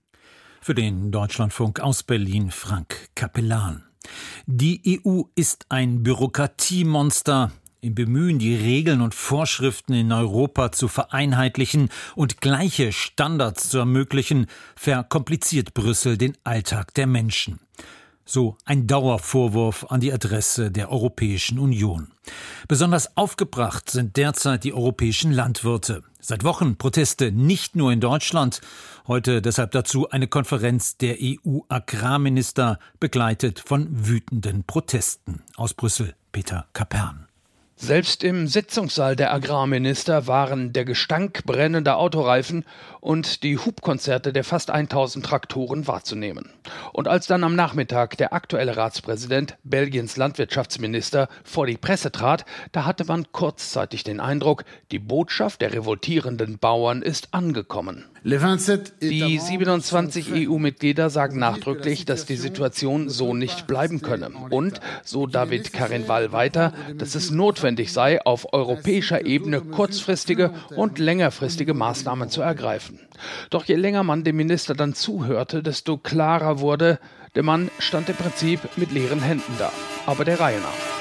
Für 0.61 0.75
den 0.75 1.13
Deutschlandfunk 1.13 1.79
aus 1.79 2.03
Berlin 2.03 2.51
Frank 2.51 3.11
Kapellan. 3.15 3.85
Die 4.47 5.01
EU 5.07 5.23
ist 5.35 5.65
ein 5.71 6.03
Bürokratiemonster. 6.03 7.51
Im 7.81 7.95
Bemühen, 7.95 8.39
die 8.39 8.55
Regeln 8.55 9.01
und 9.01 9.15
Vorschriften 9.15 9.95
in 9.95 10.13
Europa 10.13 10.71
zu 10.71 10.87
vereinheitlichen 10.87 11.89
und 12.15 12.43
gleiche 12.43 12.93
Standards 12.93 13.71
zu 13.71 13.79
ermöglichen, 13.79 14.47
verkompliziert 14.77 15.73
Brüssel 15.73 16.19
den 16.19 16.37
Alltag 16.45 16.93
der 16.93 17.07
Menschen. 17.07 17.59
So 18.27 18.57
ein 18.65 18.87
Dauervorwurf 18.87 19.87
an 19.91 20.01
die 20.01 20.13
Adresse 20.13 20.71
der 20.71 20.91
Europäischen 20.91 21.59
Union. 21.59 22.09
Besonders 22.69 23.19
aufgebracht 23.19 23.91
sind 23.91 24.17
derzeit 24.17 24.65
die 24.65 24.73
europäischen 24.73 25.31
Landwirte. 25.31 26.03
Seit 26.21 26.43
Wochen 26.43 26.77
Proteste 26.77 27.33
nicht 27.33 27.77
nur 27.77 27.93
in 27.93 28.01
Deutschland. 28.01 28.63
Heute 29.07 29.43
deshalb 29.43 29.73
dazu 29.73 30.09
eine 30.09 30.27
Konferenz 30.27 30.97
der 30.97 31.19
EU-Agrarminister, 31.21 32.79
begleitet 32.99 33.61
von 33.61 33.89
wütenden 33.91 34.65
Protesten. 34.65 35.43
Aus 35.57 35.75
Brüssel 35.75 36.15
Peter 36.33 36.67
Kapern. 36.73 37.27
Selbst 37.77 38.23
im 38.23 38.47
Sitzungssaal 38.47 39.17
der 39.17 39.35
Agrarminister 39.35 40.27
waren 40.29 40.73
der 40.73 40.85
Gestank 40.85 41.45
brennender 41.45 41.99
Autoreifen 41.99 42.65
und 43.05 43.43
die 43.43 43.59
Hubkonzerte 43.59 44.33
der 44.33 44.45
fast 44.45 44.71
1000 44.71 45.27
Traktoren 45.27 45.87
wahrzunehmen. 45.87 46.49
Und 46.95 47.07
als 47.07 47.27
dann 47.27 47.45
am 47.45 47.55
Nachmittag 47.55 48.17
der 48.17 48.33
aktuelle 48.33 48.79
Ratspräsident, 48.79 49.59
Belgiens 49.63 50.17
Landwirtschaftsminister, 50.17 51.29
vor 51.45 51.67
die 51.67 51.77
Presse 51.77 52.11
trat, 52.13 52.47
da 52.73 52.87
hatte 52.87 53.05
man 53.05 53.31
kurzzeitig 53.31 54.05
den 54.05 54.21
Eindruck, 54.21 54.65
die 54.91 54.99
Botschaft 54.99 55.61
der 55.61 55.75
revoltierenden 55.75 56.59
Bauern 56.59 57.03
ist 57.03 57.35
angekommen. 57.35 58.07
Die 59.03 59.39
27 59.39 60.33
EU-Mitglieder 60.33 61.11
sagen 61.11 61.39
nachdrücklich, 61.39 62.07
dass 62.07 62.25
die 62.25 62.37
Situation 62.37 63.11
so 63.11 63.35
nicht 63.35 63.67
bleiben 63.67 64.01
könne. 64.01 64.31
Und, 64.49 64.81
so 65.05 65.27
David 65.27 65.75
Karinval 65.75 66.33
weiter, 66.33 66.73
dass 66.97 67.17
es 67.17 67.31
notwendig 67.31 67.93
sei, 67.93 68.25
auf 68.25 68.55
europäischer 68.55 69.27
Ebene 69.27 69.61
kurzfristige 69.61 70.55
und 70.75 70.99
längerfristige 70.99 71.75
Maßnahmen 71.75 72.31
zu 72.31 72.41
ergreifen. 72.41 72.94
Doch 73.51 73.65
je 73.65 73.77
länger 73.77 74.03
man 74.03 74.25
dem 74.25 74.37
Minister 74.37 74.75
dann 74.75 74.95
zuhörte, 74.95 75.63
desto 75.63 75.97
klarer 75.97 76.61
wurde, 76.61 76.99
der 77.35 77.43
Mann 77.43 77.71
stand 77.79 78.09
im 78.09 78.17
Prinzip 78.17 78.61
mit 78.77 78.93
leeren 78.93 79.21
Händen 79.21 79.55
da. 79.59 79.73
Aber 80.07 80.25
der 80.25 80.41
Reihe 80.41 80.61
nach. 80.61 80.95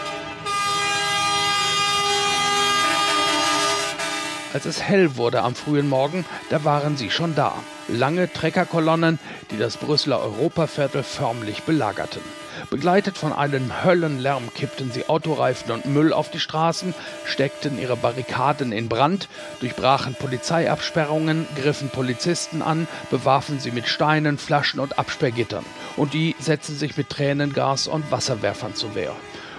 Als 4.54 4.66
es 4.66 4.84
hell 4.84 5.18
wurde 5.18 5.42
am 5.42 5.56
frühen 5.56 5.90
Morgen, 5.90 6.26
da 6.52 6.64
waren 6.64 6.96
sie 6.96 7.10
schon 7.10 7.34
da. 7.34 7.56
Lange 7.88 8.32
Treckerkolonnen, 8.32 9.18
die 9.50 9.58
das 9.58 9.78
Brüsseler 9.78 10.22
Europaviertel 10.22 11.02
förmlich 11.02 11.64
belagerten. 11.64 12.22
Begleitet 12.70 13.18
von 13.18 13.34
einem 13.34 13.84
Höllenlärm 13.84 14.54
kippten 14.54 14.92
sie 14.92 15.08
Autoreifen 15.08 15.72
und 15.72 15.86
Müll 15.86 16.14
auf 16.14 16.30
die 16.30 16.40
Straßen, 16.40 16.94
steckten 17.26 17.80
ihre 17.80 17.98
Barrikaden 17.98 18.72
in 18.72 18.90
Brand, 18.90 19.28
durchbrachen 19.60 20.16
Polizeiabsperrungen, 20.16 21.48
griffen 21.56 21.90
Polizisten 21.90 22.62
an, 22.62 22.88
bewarfen 23.10 23.60
sie 23.60 23.72
mit 23.72 23.88
Steinen, 23.88 24.38
Flaschen 24.38 24.80
und 24.80 25.00
Absperrgittern. 25.00 25.66
Und 25.96 26.14
die 26.14 26.36
setzten 26.40 26.76
sich 26.76 26.98
mit 26.98 27.10
Tränengas 27.10 27.88
und 27.88 28.12
Wasserwerfern 28.12 28.76
zur 28.76 28.96
Wehr. 28.96 29.16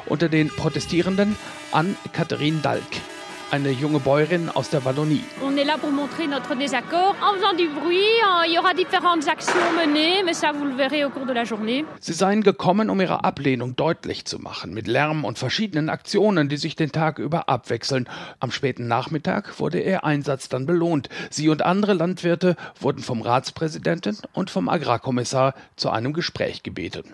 Unter 0.07 0.29
den 0.29 0.49
Protestierenden 0.49 1.37
an 1.73 1.97
Katharine 2.13 2.61
Dalk, 2.61 2.83
eine 3.55 3.71
junge 3.71 4.01
Bäuerin 4.01 4.51
aus 4.51 4.69
der 4.71 4.85
Wallonie. 4.85 5.23
On 5.41 5.57
est 5.57 5.65
là 5.65 5.79
pour 5.79 5.93
montrer 5.93 6.27
notre 6.27 6.57
désaccord 6.57 7.15
en 7.23 7.35
faisant 7.37 7.57
du 7.57 7.69
bruit. 7.69 8.11
Il 8.49 8.53
y 8.53 8.59
aura 8.59 8.75
différentes 8.75 9.29
actions 9.29 9.71
menées, 9.79 10.25
mais 10.25 10.35
ça 10.35 10.51
vous 10.51 10.65
le 10.65 10.75
verrez 10.75 11.05
au 11.05 11.11
cours 11.11 11.25
de 11.25 11.33
la 11.33 11.45
journée. 11.45 11.85
Sie 12.01 12.15
seien 12.15 12.41
gekommen, 12.41 12.91
um 12.91 13.01
ihre 13.01 13.23
Ablehnung 13.23 13.77
deutlich 13.77 14.25
zu 14.25 14.41
machen, 14.41 14.75
mit 14.75 14.89
Lärm 14.89 15.25
und 15.25 15.39
verschiedenen 15.39 15.89
Aktionen, 15.89 16.49
die 16.49 16.57
sich 16.57 16.75
den 16.75 16.91
Tag 16.91 17.21
über 17.21 17.49
abwechseln. 17.49 18.09
Am 18.41 18.51
späten 18.51 18.89
Nachmittag 18.89 19.61
wurde 19.61 19.81
ihr 19.81 20.03
Einsatz 20.03 20.49
dann 20.49 20.67
belohnt. 20.67 21.09
Sie 21.31 21.49
und 21.49 21.63
andere 21.63 21.95
Landwirte 21.95 22.57
wurden 22.81 23.05
vom 23.05 23.23
Ratspräsidenten 23.23 24.19
und 24.33 24.51
vom 24.51 24.69
Agrarkommissar 24.69 25.55
zu 25.77 25.91
einem 25.91 26.13
Gespräch 26.13 26.65
gebeten. 26.65 27.05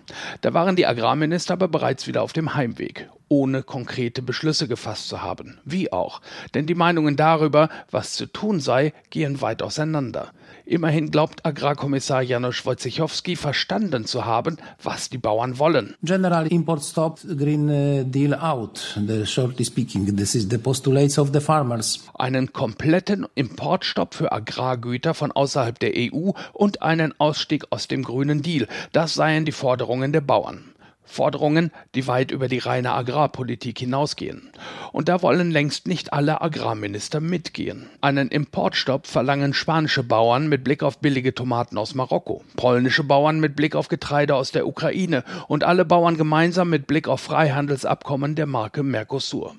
Da 0.40 0.54
waren 0.54 0.74
die 0.74 0.86
Agrarminister 0.86 1.52
aber 1.52 1.68
bereits 1.68 2.06
wieder 2.06 2.22
auf 2.22 2.32
dem 2.32 2.54
Heimweg 2.54 3.10
ohne 3.30 3.62
konkrete 3.62 4.20
Beschlüsse 4.20 4.68
gefasst 4.68 5.08
zu 5.08 5.22
haben. 5.22 5.58
Wie 5.64 5.92
auch. 5.92 6.20
Denn 6.52 6.66
die 6.66 6.74
Meinungen 6.74 7.16
darüber, 7.16 7.70
was 7.90 8.12
zu 8.12 8.26
tun 8.26 8.60
sei, 8.60 8.92
gehen 9.08 9.40
weit 9.40 9.62
auseinander. 9.62 10.32
Immerhin 10.66 11.10
glaubt 11.10 11.46
Agrarkommissar 11.46 12.22
Janusz 12.22 12.66
Wojciechowski 12.66 13.36
verstanden 13.36 14.04
zu 14.04 14.24
haben, 14.24 14.56
was 14.82 15.10
die 15.10 15.18
Bauern 15.18 15.58
wollen. 15.58 15.94
General 16.02 16.46
import 16.48 16.82
stop 16.82 17.20
green 17.20 17.68
uh, 17.68 18.04
deal 18.04 18.34
out. 18.34 18.98
The 19.06 19.24
shortly 19.24 19.64
speaking, 19.64 20.16
this 20.16 20.34
is 20.34 20.48
the 20.50 20.58
postulates 20.58 21.18
of 21.18 21.30
the 21.32 21.40
farmers. 21.40 22.00
Einen 22.14 22.52
kompletten 22.52 23.26
Importstopp 23.36 24.14
für 24.14 24.32
Agrargüter 24.32 25.14
von 25.14 25.32
außerhalb 25.32 25.78
der 25.78 25.92
EU 25.94 26.32
und 26.52 26.82
einen 26.82 27.14
Ausstieg 27.18 27.64
aus 27.70 27.86
dem 27.86 28.02
grünen 28.02 28.42
Deal. 28.42 28.66
Das 28.92 29.14
seien 29.14 29.44
die 29.44 29.52
Forderungen 29.52 30.12
der 30.12 30.20
Bauern. 30.20 30.64
Forderungen, 31.10 31.72
die 31.94 32.06
weit 32.06 32.30
über 32.30 32.48
die 32.48 32.58
reine 32.58 32.92
Agrarpolitik 32.92 33.78
hinausgehen. 33.78 34.50
Und 34.92 35.08
da 35.08 35.22
wollen 35.22 35.50
längst 35.50 35.86
nicht 35.86 36.12
alle 36.12 36.40
Agrarminister 36.40 37.20
mitgehen. 37.20 37.86
Einen 38.00 38.28
Importstopp 38.28 39.06
verlangen 39.06 39.52
spanische 39.52 40.02
Bauern 40.02 40.48
mit 40.48 40.64
Blick 40.64 40.82
auf 40.82 40.98
billige 40.98 41.34
Tomaten 41.34 41.76
aus 41.78 41.94
Marokko, 41.94 42.44
polnische 42.56 43.04
Bauern 43.04 43.40
mit 43.40 43.56
Blick 43.56 43.74
auf 43.74 43.88
Getreide 43.88 44.34
aus 44.34 44.52
der 44.52 44.66
Ukraine 44.66 45.24
und 45.48 45.64
alle 45.64 45.84
Bauern 45.84 46.16
gemeinsam 46.16 46.70
mit 46.70 46.86
Blick 46.86 47.08
auf 47.08 47.20
Freihandelsabkommen 47.20 48.34
der 48.34 48.46
Marke 48.46 48.82
Mercosur. 48.82 49.54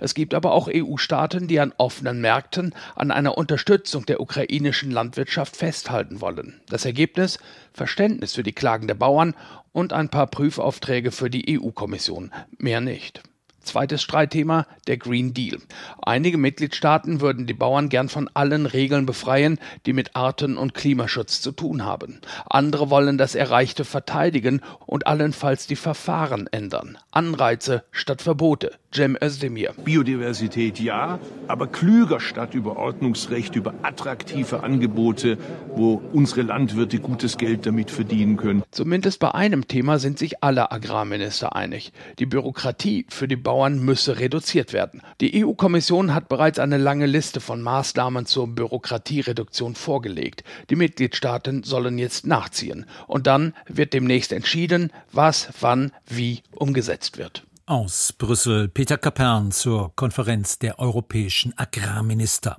Es 0.00 0.14
gibt 0.14 0.34
aber 0.34 0.52
auch 0.52 0.68
EU-Staaten, 0.72 1.48
die 1.48 1.60
an 1.60 1.74
offenen 1.78 2.20
Märkten 2.20 2.74
an 2.96 3.10
einer 3.10 3.36
Unterstützung 3.36 4.06
der 4.06 4.20
ukrainischen 4.20 4.90
Landwirtschaft 4.90 5.56
festhalten 5.56 6.20
wollen. 6.20 6.60
Das 6.68 6.84
Ergebnis 6.84 7.38
Verständnis 7.72 8.34
für 8.34 8.42
die 8.42 8.52
Klagen 8.52 8.86
der 8.86 8.94
Bauern 8.94 9.34
und 9.72 9.92
ein 9.92 10.08
paar 10.08 10.26
Prüfaufträge 10.26 11.12
für 11.12 11.30
die 11.30 11.58
EU-Kommission. 11.58 12.32
Mehr 12.58 12.80
nicht. 12.80 13.22
Zweites 13.62 14.02
Streitthema, 14.02 14.66
der 14.86 14.96
Green 14.96 15.34
Deal. 15.34 15.58
Einige 16.02 16.38
Mitgliedstaaten 16.38 17.20
würden 17.20 17.46
die 17.46 17.54
Bauern 17.54 17.90
gern 17.90 18.08
von 18.08 18.28
allen 18.32 18.64
Regeln 18.64 19.04
befreien, 19.04 19.58
die 19.84 19.92
mit 19.92 20.16
Arten- 20.16 20.56
und 20.56 20.72
Klimaschutz 20.72 21.42
zu 21.42 21.52
tun 21.52 21.84
haben. 21.84 22.20
Andere 22.48 22.88
wollen 22.88 23.18
das 23.18 23.34
Erreichte 23.34 23.84
verteidigen 23.84 24.62
und 24.86 25.06
allenfalls 25.06 25.66
die 25.66 25.76
Verfahren 25.76 26.46
ändern. 26.46 26.96
Anreize 27.10 27.84
statt 27.90 28.22
Verbote. 28.22 28.72
Cem 28.92 29.16
Özdemir. 29.22 29.72
Biodiversität 29.84 30.80
ja, 30.80 31.20
aber 31.46 31.68
klüger 31.68 32.18
statt 32.18 32.54
über 32.54 32.76
Ordnungsrecht, 32.76 33.54
über 33.54 33.72
attraktive 33.82 34.64
Angebote, 34.64 35.38
wo 35.76 36.02
unsere 36.12 36.42
Landwirte 36.42 36.98
gutes 36.98 37.38
Geld 37.38 37.66
damit 37.66 37.92
verdienen 37.92 38.36
können. 38.36 38.64
Zumindest 38.72 39.20
bei 39.20 39.32
einem 39.32 39.68
Thema 39.68 40.00
sind 40.00 40.18
sich 40.18 40.42
alle 40.42 40.72
Agrarminister 40.72 41.54
einig. 41.54 41.92
Die 42.18 42.26
Bürokratie 42.26 43.06
für 43.08 43.28
die 43.28 43.36
Bauern 43.36 43.78
müsse 43.78 44.18
reduziert 44.18 44.72
werden. 44.72 45.02
Die 45.20 45.44
EU-Kommission 45.44 46.12
hat 46.12 46.28
bereits 46.28 46.58
eine 46.58 46.76
lange 46.76 47.06
Liste 47.06 47.38
von 47.38 47.62
Maßnahmen 47.62 48.26
zur 48.26 48.48
Bürokratiereduktion 48.48 49.76
vorgelegt. 49.76 50.42
Die 50.68 50.76
Mitgliedstaaten 50.76 51.62
sollen 51.62 51.96
jetzt 51.96 52.26
nachziehen. 52.26 52.86
Und 53.06 53.28
dann 53.28 53.54
wird 53.68 53.92
demnächst 53.92 54.32
entschieden, 54.32 54.90
was, 55.12 55.48
wann, 55.60 55.92
wie 56.08 56.40
umgesetzt 56.56 57.16
wird. 57.16 57.44
Aus 57.70 58.12
Brüssel 58.12 58.66
Peter 58.66 58.98
Kapern 58.98 59.52
zur 59.52 59.94
Konferenz 59.94 60.58
der 60.58 60.80
europäischen 60.80 61.56
Agrarminister. 61.56 62.58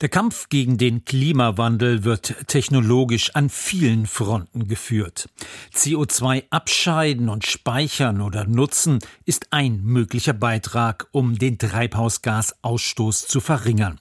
Der 0.00 0.08
Kampf 0.08 0.48
gegen 0.48 0.76
den 0.76 1.04
Klimawandel 1.04 2.02
wird 2.02 2.34
technologisch 2.48 3.30
an 3.36 3.48
vielen 3.48 4.08
Fronten 4.08 4.66
geführt. 4.66 5.28
CO2 5.72 6.46
abscheiden 6.50 7.28
und 7.28 7.46
speichern 7.46 8.20
oder 8.20 8.44
nutzen 8.44 8.98
ist 9.24 9.46
ein 9.52 9.84
möglicher 9.84 10.32
Beitrag, 10.32 11.06
um 11.12 11.38
den 11.38 11.56
Treibhausgasausstoß 11.56 13.28
zu 13.28 13.40
verringern. 13.40 14.00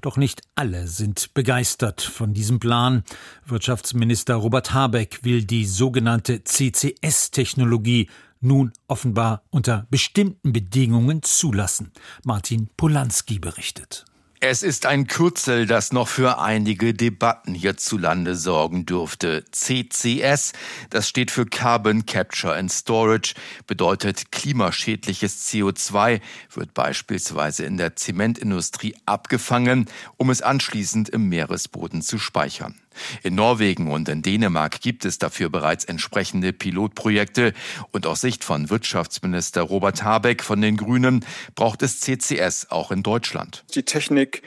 Doch 0.00 0.16
nicht 0.16 0.42
alle 0.56 0.88
sind 0.88 1.34
begeistert 1.34 2.02
von 2.02 2.34
diesem 2.34 2.58
Plan. 2.58 3.04
Wirtschaftsminister 3.46 4.34
Robert 4.34 4.72
Habeck 4.72 5.20
will 5.22 5.44
die 5.44 5.66
sogenannte 5.66 6.42
CCS-Technologie 6.42 8.08
nun 8.40 8.72
offenbar 8.86 9.42
unter 9.50 9.86
bestimmten 9.90 10.52
Bedingungen 10.52 11.22
zulassen. 11.22 11.92
Martin 12.24 12.68
Polanski 12.76 13.38
berichtet. 13.38 14.04
Es 14.40 14.62
ist 14.62 14.86
ein 14.86 15.08
Kürzel, 15.08 15.66
das 15.66 15.92
noch 15.92 16.06
für 16.06 16.38
einige 16.38 16.94
Debatten 16.94 17.54
hierzulande 17.54 18.36
sorgen 18.36 18.86
dürfte. 18.86 19.44
CCS, 19.50 20.52
das 20.90 21.08
steht 21.08 21.32
für 21.32 21.44
Carbon 21.44 22.06
Capture 22.06 22.54
and 22.54 22.70
Storage, 22.70 23.34
bedeutet 23.66 24.30
klimaschädliches 24.30 25.48
CO2, 25.48 26.20
wird 26.52 26.72
beispielsweise 26.72 27.64
in 27.64 27.78
der 27.78 27.96
Zementindustrie 27.96 28.94
abgefangen, 29.06 29.86
um 30.18 30.30
es 30.30 30.40
anschließend 30.40 31.08
im 31.08 31.28
Meeresboden 31.28 32.00
zu 32.00 32.20
speichern. 32.20 32.76
In 33.22 33.34
Norwegen 33.34 33.90
und 33.90 34.08
in 34.08 34.22
Dänemark 34.22 34.80
gibt 34.80 35.04
es 35.04 35.18
dafür 35.18 35.48
bereits 35.48 35.84
entsprechende 35.84 36.52
Pilotprojekte 36.52 37.52
und 37.92 38.06
aus 38.06 38.20
Sicht 38.20 38.44
von 38.44 38.70
Wirtschaftsminister 38.70 39.62
Robert 39.62 40.02
Habeck 40.02 40.42
von 40.42 40.60
den 40.60 40.76
Grünen 40.76 41.24
braucht 41.54 41.82
es 41.82 42.00
CCS 42.00 42.70
auch 42.70 42.90
in 42.90 43.02
Deutschland. 43.02 43.64
Die 43.74 43.84
Technik 43.84 44.42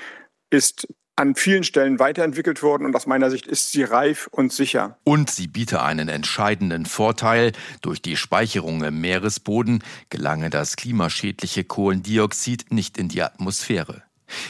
ist 0.50 0.88
an 1.16 1.36
vielen 1.36 1.64
Stellen 1.64 2.00
weiterentwickelt 2.00 2.64
worden 2.64 2.86
und 2.86 2.96
aus 2.96 3.06
meiner 3.06 3.30
Sicht 3.30 3.46
ist 3.46 3.72
sie 3.72 3.84
reif 3.84 4.28
und 4.32 4.52
sicher. 4.52 4.98
Und 5.04 5.30
sie 5.30 5.48
biete 5.48 5.84
einen 5.84 6.10
entscheidenden 6.10 6.86
Vorteil. 6.86 7.52
Durch 7.82 8.02
die 8.02 8.18
Speicherung 8.18 8.84
im 8.84 9.02
Meeresboden 9.02 9.84
gelange 10.10 10.50
das 10.50 10.76
klimaschädliche 10.76 11.64
Kohlendioxid 11.64 12.72
nicht 12.72 12.98
in 12.98 13.08
die 13.08 13.22
Atmosphäre. 13.22 14.04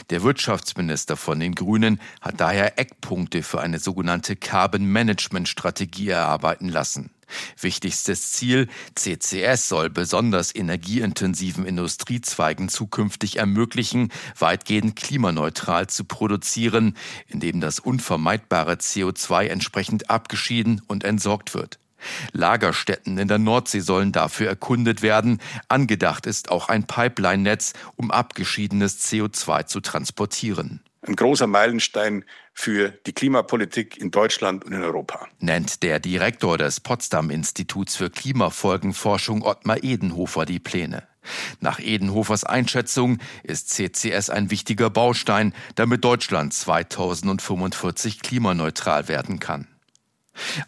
Der 0.10 0.24
Wirtschaftsminister 0.24 1.18
von 1.18 1.40
den 1.40 1.56
Grünen 1.56 2.00
hat 2.22 2.40
daher 2.40 2.80
Eckpunkte 2.80 3.44
für 3.44 3.62
eine 3.62 3.80
sogenannte 3.80 4.36
Carbon 4.36 4.86
Management 4.86 5.48
Strategie 5.48 6.10
erarbeiten 6.10 6.70
lassen. 6.70 7.12
Wichtigstes 7.60 8.32
Ziel, 8.32 8.68
CCS 8.96 9.70
soll 9.70 9.90
besonders 9.90 10.54
energieintensiven 10.54 11.66
Industriezweigen 11.66 12.70
zukünftig 12.70 13.38
ermöglichen, 13.38 14.12
weitgehend 14.38 14.96
klimaneutral 14.96 15.88
zu 15.88 16.04
produzieren, 16.04 16.98
indem 17.28 17.62
das 17.62 17.80
unvermeidbare 17.80 18.74
CO2 18.74 19.46
entsprechend 19.46 20.10
abgeschieden 20.10 20.82
und 20.88 21.04
entsorgt 21.04 21.54
wird. 21.54 21.81
Lagerstätten 22.31 23.17
in 23.17 23.27
der 23.27 23.39
Nordsee 23.39 23.79
sollen 23.79 24.12
dafür 24.12 24.48
erkundet 24.48 25.01
werden. 25.01 25.39
Angedacht 25.67 26.25
ist 26.25 26.51
auch 26.51 26.70
ein 26.70 26.86
Pipeline-Netz, 26.86 27.74
um 27.96 28.12
abgeschiedenes 28.12 29.05
CO2 29.05 29.65
zu 29.65 29.81
transportieren. 29.81 30.81
Ein 31.03 31.15
großer 31.15 31.48
Meilenstein 31.48 32.25
für 32.53 32.89
die 33.08 33.13
Klimapolitik 33.13 33.98
in 33.98 34.12
Deutschland 34.12 34.65
und 34.65 34.74
in 34.74 34.84
Europa. 34.84 35.27
Nennt 35.39 35.81
der 35.81 36.00
Direktor 36.00 36.60
des 36.60 36.79
Potsdam 36.79 37.31
Instituts 37.31 37.96
für 37.96 38.12
Klimafolgenforschung 38.12 39.41
Ottmar 39.41 39.84
Edenhofer 39.84 40.46
die 40.46 40.60
Pläne. 40.60 41.08
Nach 41.60 41.79
Edenhofers 41.79 42.43
Einschätzung 42.43 43.17
ist 43.43 43.70
CCS 43.70 44.29
ein 44.29 44.51
wichtiger 44.51 44.89
Baustein, 44.89 45.53
damit 45.75 46.03
Deutschland 46.03 46.53
2045 46.53 48.22
klimaneutral 48.22 49.08
werden 49.08 49.39
kann. 49.39 49.67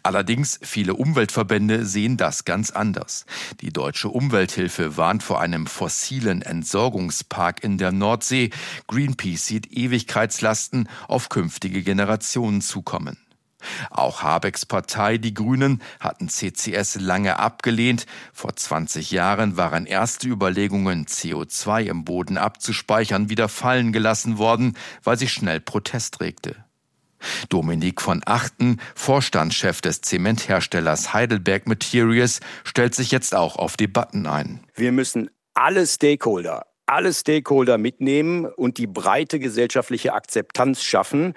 Allerdings 0.02 0.58
viele 0.62 0.94
Umweltverbände 0.94 1.84
sehen 1.84 2.16
das 2.16 2.44
ganz 2.44 2.70
anders. 2.70 3.26
Die 3.60 3.72
deutsche 3.72 4.08
Umwelthilfe 4.08 4.96
warnt 4.96 5.22
vor 5.22 5.40
einem 5.40 5.66
fossilen 5.66 6.42
Entsorgungspark 6.42 7.62
in 7.62 7.78
der 7.78 7.92
Nordsee. 7.92 8.50
Greenpeace 8.86 9.46
sieht 9.46 9.72
Ewigkeitslasten 9.72 10.88
auf 11.08 11.28
künftige 11.28 11.82
Generationen 11.82 12.60
zukommen. 12.60 13.18
Auch 13.90 14.22
Habecks 14.22 14.66
Partei, 14.66 15.18
die 15.18 15.34
Grünen, 15.34 15.82
hatten 16.00 16.28
CCS 16.28 16.96
lange 17.00 17.38
abgelehnt. 17.38 18.06
Vor 18.32 18.54
20 18.54 19.10
Jahren 19.10 19.56
waren 19.56 19.86
erste 19.86 20.28
Überlegungen, 20.28 21.06
CO2 21.06 21.84
im 21.84 22.04
Boden 22.04 22.38
abzuspeichern, 22.38 23.30
wieder 23.30 23.48
fallen 23.48 23.92
gelassen 23.92 24.38
worden, 24.38 24.76
weil 25.02 25.18
sich 25.18 25.32
schnell 25.32 25.60
Protest 25.60 26.20
regte. 26.20 26.63
Dominik 27.48 28.00
von 28.00 28.22
Achten, 28.24 28.80
Vorstandschef 28.94 29.80
des 29.80 30.00
Zementherstellers 30.00 31.14
Heidelberg 31.14 31.66
Materials, 31.66 32.40
stellt 32.64 32.94
sich 32.94 33.10
jetzt 33.10 33.34
auch 33.34 33.56
auf 33.56 33.76
Debatten 33.76 34.26
ein. 34.26 34.60
Wir 34.74 34.92
müssen 34.92 35.30
alle 35.54 35.86
Stakeholder 35.86 36.66
alle 36.86 37.12
Stakeholder 37.12 37.78
mitnehmen 37.78 38.46
und 38.46 38.78
die 38.78 38.86
breite 38.86 39.38
gesellschaftliche 39.38 40.12
Akzeptanz 40.12 40.82
schaffen. 40.82 41.34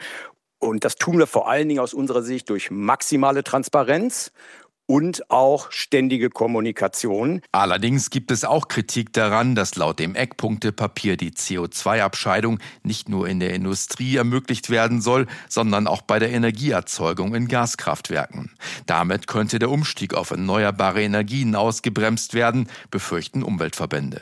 Und 0.59 0.83
das 0.83 0.95
tun 0.95 1.19
wir 1.19 1.27
vor 1.27 1.49
allen 1.49 1.69
Dingen 1.69 1.79
aus 1.79 1.93
unserer 1.93 2.23
Sicht 2.23 2.49
durch 2.49 2.71
maximale 2.71 3.43
Transparenz 3.43 4.31
und 4.87 5.29
auch 5.29 5.71
ständige 5.71 6.29
Kommunikation. 6.29 7.41
Allerdings 7.51 8.09
gibt 8.09 8.31
es 8.31 8.43
auch 8.43 8.67
Kritik 8.67 9.13
daran, 9.13 9.53
dass 9.53 9.75
laut 9.75 9.99
dem 9.99 10.15
Eckpunktepapier 10.15 11.17
die 11.17 11.31
CO2-Abscheidung 11.31 12.59
nicht 12.83 13.09
nur 13.09 13.27
in 13.27 13.39
der 13.39 13.53
Industrie 13.53 14.15
ermöglicht 14.15 14.69
werden 14.69 15.01
soll, 15.01 15.27
sondern 15.47 15.85
auch 15.87 16.01
bei 16.01 16.17
der 16.17 16.31
Energieerzeugung 16.31 17.35
in 17.35 17.47
Gaskraftwerken. 17.47 18.51
Damit 18.85 19.27
könnte 19.27 19.59
der 19.59 19.69
Umstieg 19.69 20.13
auf 20.13 20.31
erneuerbare 20.31 21.03
Energien 21.03 21.55
ausgebremst 21.55 22.33
werden, 22.33 22.69
befürchten 22.89 23.43
Umweltverbände. 23.43 24.21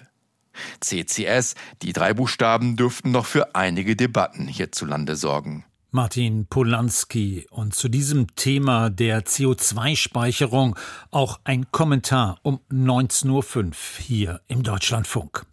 CCS, 0.80 1.56
die 1.82 1.93
drei 1.93 2.13
Buchstaben 2.13 2.75
dürften 2.75 3.12
noch 3.12 3.25
für 3.25 3.56
einige 3.56 3.95
Debatten 3.95 4.47
hierzulande 4.47 5.15
sorgen. 5.15 5.65
Martin 5.95 6.45
Polanski. 6.45 7.47
Und 7.49 7.73
zu 7.73 7.88
diesem 7.88 8.36
Thema 8.36 8.89
der 8.89 9.23
CO2-Speicherung 9.23 10.75
auch 11.10 11.39
ein 11.45 11.71
Kommentar 11.71 12.38
um 12.43 12.60
19.05 12.69 13.29
Uhr 13.31 13.71
hier 13.99 14.41
im 14.49 14.62
Deutschlandfunk. 14.62 15.45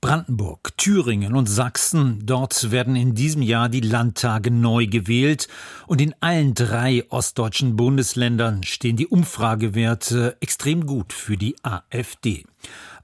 Brandenburg, 0.00 0.70
Thüringen 0.78 1.34
und 1.34 1.44
Sachsen, 1.46 2.20
dort 2.24 2.70
werden 2.70 2.96
in 2.96 3.14
diesem 3.14 3.42
Jahr 3.42 3.68
die 3.68 3.82
Landtage 3.82 4.50
neu 4.50 4.86
gewählt 4.86 5.46
und 5.86 6.00
in 6.00 6.14
allen 6.20 6.54
drei 6.54 7.04
ostdeutschen 7.10 7.76
Bundesländern 7.76 8.62
stehen 8.62 8.96
die 8.96 9.08
Umfragewerte 9.08 10.38
extrem 10.40 10.86
gut 10.86 11.12
für 11.12 11.36
die 11.36 11.54
AfD. 11.62 12.46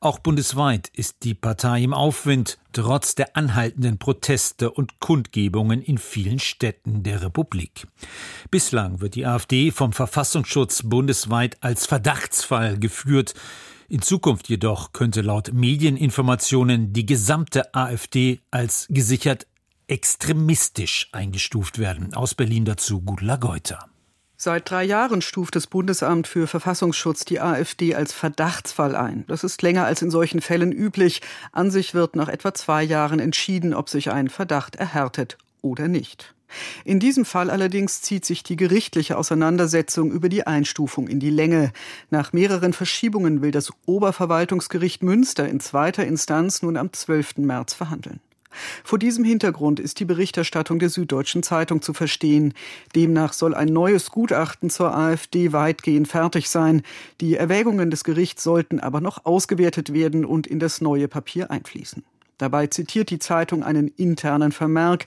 Auch 0.07 0.21
bundesweit 0.21 0.87
ist 0.95 1.25
die 1.25 1.35
Partei 1.35 1.83
im 1.83 1.93
Aufwind, 1.93 2.59
trotz 2.73 3.17
der 3.17 3.37
anhaltenden 3.37 3.99
Proteste 3.99 4.71
und 4.71 5.01
Kundgebungen 5.01 5.83
in 5.83 5.99
vielen 5.99 6.39
Städten 6.39 7.03
der 7.03 7.23
Republik. 7.23 7.89
Bislang 8.49 9.01
wird 9.01 9.17
die 9.17 9.27
AfD 9.27 9.73
vom 9.73 9.93
Verfassungsschutz 9.93 10.85
bundesweit 10.85 11.57
als 11.61 11.87
Verdachtsfall 11.87 12.79
geführt. 12.79 13.35
In 13.89 14.01
Zukunft 14.01 14.49
jedoch 14.49 14.93
könnte 14.93 15.23
laut 15.23 15.53
Medieninformationen 15.53 16.93
die 16.93 17.05
gesamte 17.05 17.75
AfD 17.75 18.39
als 18.53 18.87
gesichert 18.89 19.49
extremistisch 19.89 21.09
eingestuft 21.11 21.81
werden. 21.81 22.15
Aus 22.15 22.37
Berlin 22.37 22.65
dazu 22.65 23.01
Gudla 23.01 23.35
Geuter. 23.35 23.89
Seit 24.47 24.71
drei 24.71 24.85
Jahren 24.85 25.23
stuft 25.23 25.57
das 25.57 25.67
Bundesamt 25.67 26.29
für 26.29 26.47
Verfassungsschutz 26.47 27.25
die 27.25 27.41
AfD 27.41 27.97
als 27.97 28.13
Verdachtsfall 28.13 28.95
ein. 28.95 29.25
Das 29.27 29.43
ist 29.43 29.61
länger 29.61 29.87
als 29.87 30.03
in 30.03 30.13
solchen 30.13 30.41
Fällen 30.41 30.71
üblich. 30.71 31.21
An 31.51 31.73
sich 31.73 31.95
wird 31.95 32.15
nach 32.15 32.29
etwa 32.29 32.55
zwei 32.55 32.85
Jahren 32.85 33.19
entschieden, 33.19 33.75
ob 33.75 33.89
sich 33.89 34.13
ein 34.13 34.29
Verdacht 34.29 34.77
erhärtet 34.77 35.37
oder 35.63 35.89
nicht. 35.89 36.33
In 36.85 37.01
diesem 37.01 37.25
Fall 37.25 37.51
allerdings 37.51 38.03
zieht 38.03 38.25
sich 38.25 38.45
die 38.45 38.55
gerichtliche 38.55 39.19
Auseinandersetzung 39.19 40.13
über 40.13 40.29
die 40.29 40.47
Einstufung 40.47 41.09
in 41.09 41.19
die 41.19 41.31
Länge. 41.31 41.73
Nach 42.11 42.33
mehreren 42.33 42.73
Verschiebungen 42.73 43.43
will 43.43 43.51
das 43.51 43.73
Oberverwaltungsgericht 43.87 45.03
Münster 45.03 45.49
in 45.49 45.59
zweiter 45.59 46.07
Instanz 46.07 46.63
nun 46.63 46.77
am 46.77 46.93
12. 46.93 47.39
März 47.39 47.75
verhandeln. 47.75 48.21
Vor 48.85 48.99
diesem 48.99 49.25
Hintergrund 49.25 49.81
ist 49.81 50.01
die 50.01 50.05
Berichterstattung 50.05 50.79
der 50.79 50.89
Süddeutschen 50.89 51.43
Zeitung 51.43 51.83
zu 51.83 51.95
verstehen. 51.95 52.55
Demnach 52.95 53.33
soll 53.33 53.55
ein 53.55 53.69
neues 53.69 54.11
Gutachten 54.11 54.71
zur 54.71 54.95
AfD 54.95 55.53
weitgehend 55.53 56.09
fertig 56.09 56.49
sein. 56.49 56.83
Die 57.21 57.37
Erwägungen 57.37 57.91
des 57.91 58.05
Gerichts 58.05 58.43
sollten 58.43 58.81
aber 58.81 59.01
noch 59.01 59.25
ausgewertet 59.25 59.93
werden 59.93 60.25
und 60.25 60.47
in 60.47 60.59
das 60.59 60.81
neue 60.81 61.09
Papier 61.09 61.51
einfließen. 61.51 62.03
Dabei 62.39 62.67
zitiert 62.67 63.11
die 63.11 63.19
Zeitung 63.19 63.63
einen 63.63 63.89
internen 63.89 64.53
Vermerk. 64.53 65.07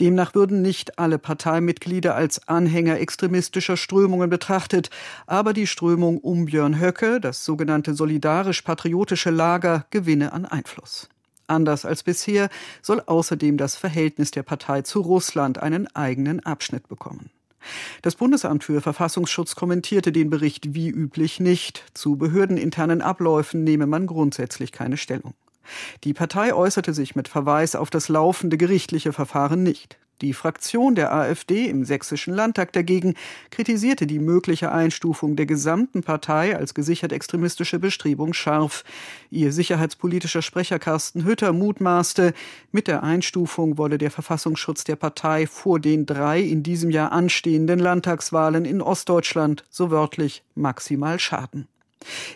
Demnach 0.00 0.34
würden 0.34 0.62
nicht 0.62 0.98
alle 0.98 1.18
Parteimitglieder 1.18 2.14
als 2.14 2.48
Anhänger 2.48 2.98
extremistischer 2.98 3.76
Strömungen 3.76 4.30
betrachtet, 4.30 4.88
aber 5.26 5.52
die 5.52 5.66
Strömung 5.66 6.18
um 6.18 6.46
Björn 6.46 6.80
Höcke, 6.80 7.20
das 7.20 7.44
sogenannte 7.44 7.94
solidarisch-patriotische 7.94 9.30
Lager, 9.30 9.84
gewinne 9.90 10.32
an 10.32 10.46
Einfluss. 10.46 11.08
Anders 11.50 11.84
als 11.84 12.02
bisher 12.02 12.48
soll 12.80 13.02
außerdem 13.04 13.56
das 13.56 13.76
Verhältnis 13.76 14.30
der 14.30 14.42
Partei 14.42 14.82
zu 14.82 15.00
Russland 15.00 15.58
einen 15.58 15.86
eigenen 15.94 16.40
Abschnitt 16.40 16.88
bekommen. 16.88 17.30
Das 18.02 18.14
Bundesamt 18.14 18.64
für 18.64 18.80
Verfassungsschutz 18.80 19.54
kommentierte 19.54 20.12
den 20.12 20.30
Bericht 20.30 20.74
wie 20.74 20.88
üblich 20.88 21.40
nicht. 21.40 21.84
Zu 21.92 22.16
behördeninternen 22.16 23.02
Abläufen 23.02 23.64
nehme 23.64 23.86
man 23.86 24.06
grundsätzlich 24.06 24.72
keine 24.72 24.96
Stellung. 24.96 25.34
Die 26.04 26.14
Partei 26.14 26.54
äußerte 26.54 26.94
sich 26.94 27.14
mit 27.14 27.28
Verweis 27.28 27.74
auf 27.74 27.90
das 27.90 28.08
laufende 28.08 28.56
gerichtliche 28.56 29.12
Verfahren 29.12 29.62
nicht. 29.62 29.98
Die 30.20 30.34
Fraktion 30.34 30.94
der 30.94 31.14
AfD 31.14 31.64
im 31.64 31.84
Sächsischen 31.84 32.34
Landtag 32.34 32.74
dagegen 32.74 33.14
kritisierte 33.50 34.06
die 34.06 34.18
mögliche 34.18 34.70
Einstufung 34.70 35.34
der 35.34 35.46
gesamten 35.46 36.02
Partei 36.02 36.54
als 36.54 36.74
gesichert 36.74 37.12
extremistische 37.12 37.78
Bestrebung 37.78 38.34
scharf. 38.34 38.84
Ihr 39.30 39.50
sicherheitspolitischer 39.50 40.42
Sprecher 40.42 40.78
Carsten 40.78 41.24
Hütter 41.24 41.54
mutmaßte, 41.54 42.34
mit 42.70 42.86
der 42.86 43.02
Einstufung 43.02 43.78
wolle 43.78 43.96
der 43.96 44.10
Verfassungsschutz 44.10 44.84
der 44.84 44.96
Partei 44.96 45.46
vor 45.46 45.80
den 45.80 46.04
drei 46.04 46.40
in 46.40 46.62
diesem 46.62 46.90
Jahr 46.90 47.12
anstehenden 47.12 47.78
Landtagswahlen 47.78 48.66
in 48.66 48.82
Ostdeutschland 48.82 49.64
so 49.70 49.90
wörtlich 49.90 50.42
maximal 50.54 51.18
schaden. 51.18 51.66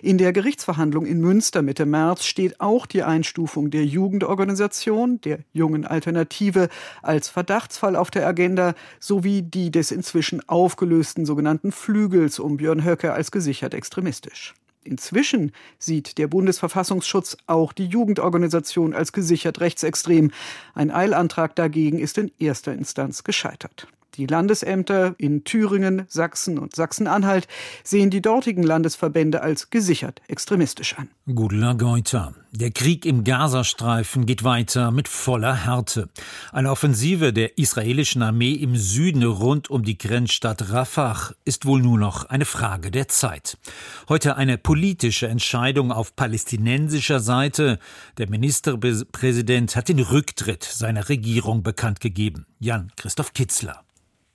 In 0.03 0.18
der 0.18 0.33
Gerichtsverhandlung 0.33 1.07
in 1.07 1.20
Münster 1.20 1.62
Mitte 1.62 1.87
März 1.87 2.24
steht 2.24 2.61
auch 2.61 2.87
die 2.87 3.03
Einstufung 3.03 3.70
der 3.70 3.85
Jugendorganisation, 3.85 5.20
der 5.22 5.38
Jungen 5.53 5.87
Alternative, 5.87 6.68
als 7.03 7.29
Verdachtsfall 7.29 7.96
auf 7.96 8.11
der 8.11 8.27
Agenda 8.27 8.74
sowie 9.00 9.42
die 9.42 9.70
des 9.70 9.90
inzwischen 9.90 10.46
aufgelösten 10.48 11.24
sogenannten 11.24 11.72
Flügels 11.72 12.38
um 12.38 12.59
Björn 12.59 12.85
Höcke 12.85 13.12
als 13.12 13.31
gesichert 13.31 13.74
extremistisch. 13.74 14.55
Inzwischen 14.85 15.53
sieht 15.79 16.18
der 16.18 16.29
Bundesverfassungsschutz 16.29 17.38
auch 17.46 17.72
die 17.72 17.87
Jugendorganisation 17.87 18.92
als 18.92 19.12
gesichert 19.12 19.61
rechtsextrem. 19.61 20.31
Ein 20.74 20.90
Eilantrag 20.90 21.57
dagegen 21.57 21.98
ist 21.98 22.18
in 22.18 22.31
erster 22.38 22.74
Instanz 22.74 23.24
gescheitert. 23.24 23.88
Die 24.16 24.27
Landesämter 24.27 25.14
in 25.18 25.44
Thüringen, 25.44 26.05
Sachsen 26.09 26.59
und 26.59 26.77
Sachsen-Anhalt 26.77 27.48
sehen 27.83 28.11
die 28.11 28.22
dortigen 28.22 28.62
Landesverbände 28.62 29.42
als 29.42 29.70
gesichert 29.70 30.22
extremistisch 30.29 30.96
an. 30.98 31.09
Gudla 31.27 31.72
Goita. 31.72 32.35
Der 32.53 32.70
Krieg 32.70 33.05
im 33.05 33.24
Gazastreifen 33.24 34.27
geht 34.27 34.44
weiter 34.44 34.92
mit 34.92 35.09
voller 35.09 35.66
Härte. 35.66 36.09
Eine 36.53 36.70
Offensive 36.70 37.33
der 37.33 37.59
israelischen 37.59 38.22
Armee 38.22 38.53
im 38.53 38.77
Süden 38.77 39.24
rund 39.24 39.70
um 39.70 39.83
die 39.83 39.98
Grenzstadt 39.98 40.70
Rafah 40.70 41.33
ist 41.44 41.66
wohl 41.66 41.83
nur 41.83 41.98
noch 41.98 42.27
eine 42.27 42.44
Frage 42.44 42.92
der 42.92 43.09
Zeit. 43.09 43.59
Heute 44.09 44.37
eine 44.37 44.59
politische 44.59 45.27
Entscheidung 45.27 45.90
auf 45.90 46.14
palästinensischer 46.14 47.18
Seite. 47.18 47.81
Der 48.18 48.31
Ministerpräsident 48.31 49.74
hat 49.74 49.88
den 49.88 49.98
Rücktritt 49.98 50.62
seiner 50.62 51.09
Regierung 51.09 51.64
bekannt 51.64 52.00
gegeben. 52.00 52.46
Jan 52.61 52.92
Christoph 52.96 53.33
Kitzler. 53.33 53.83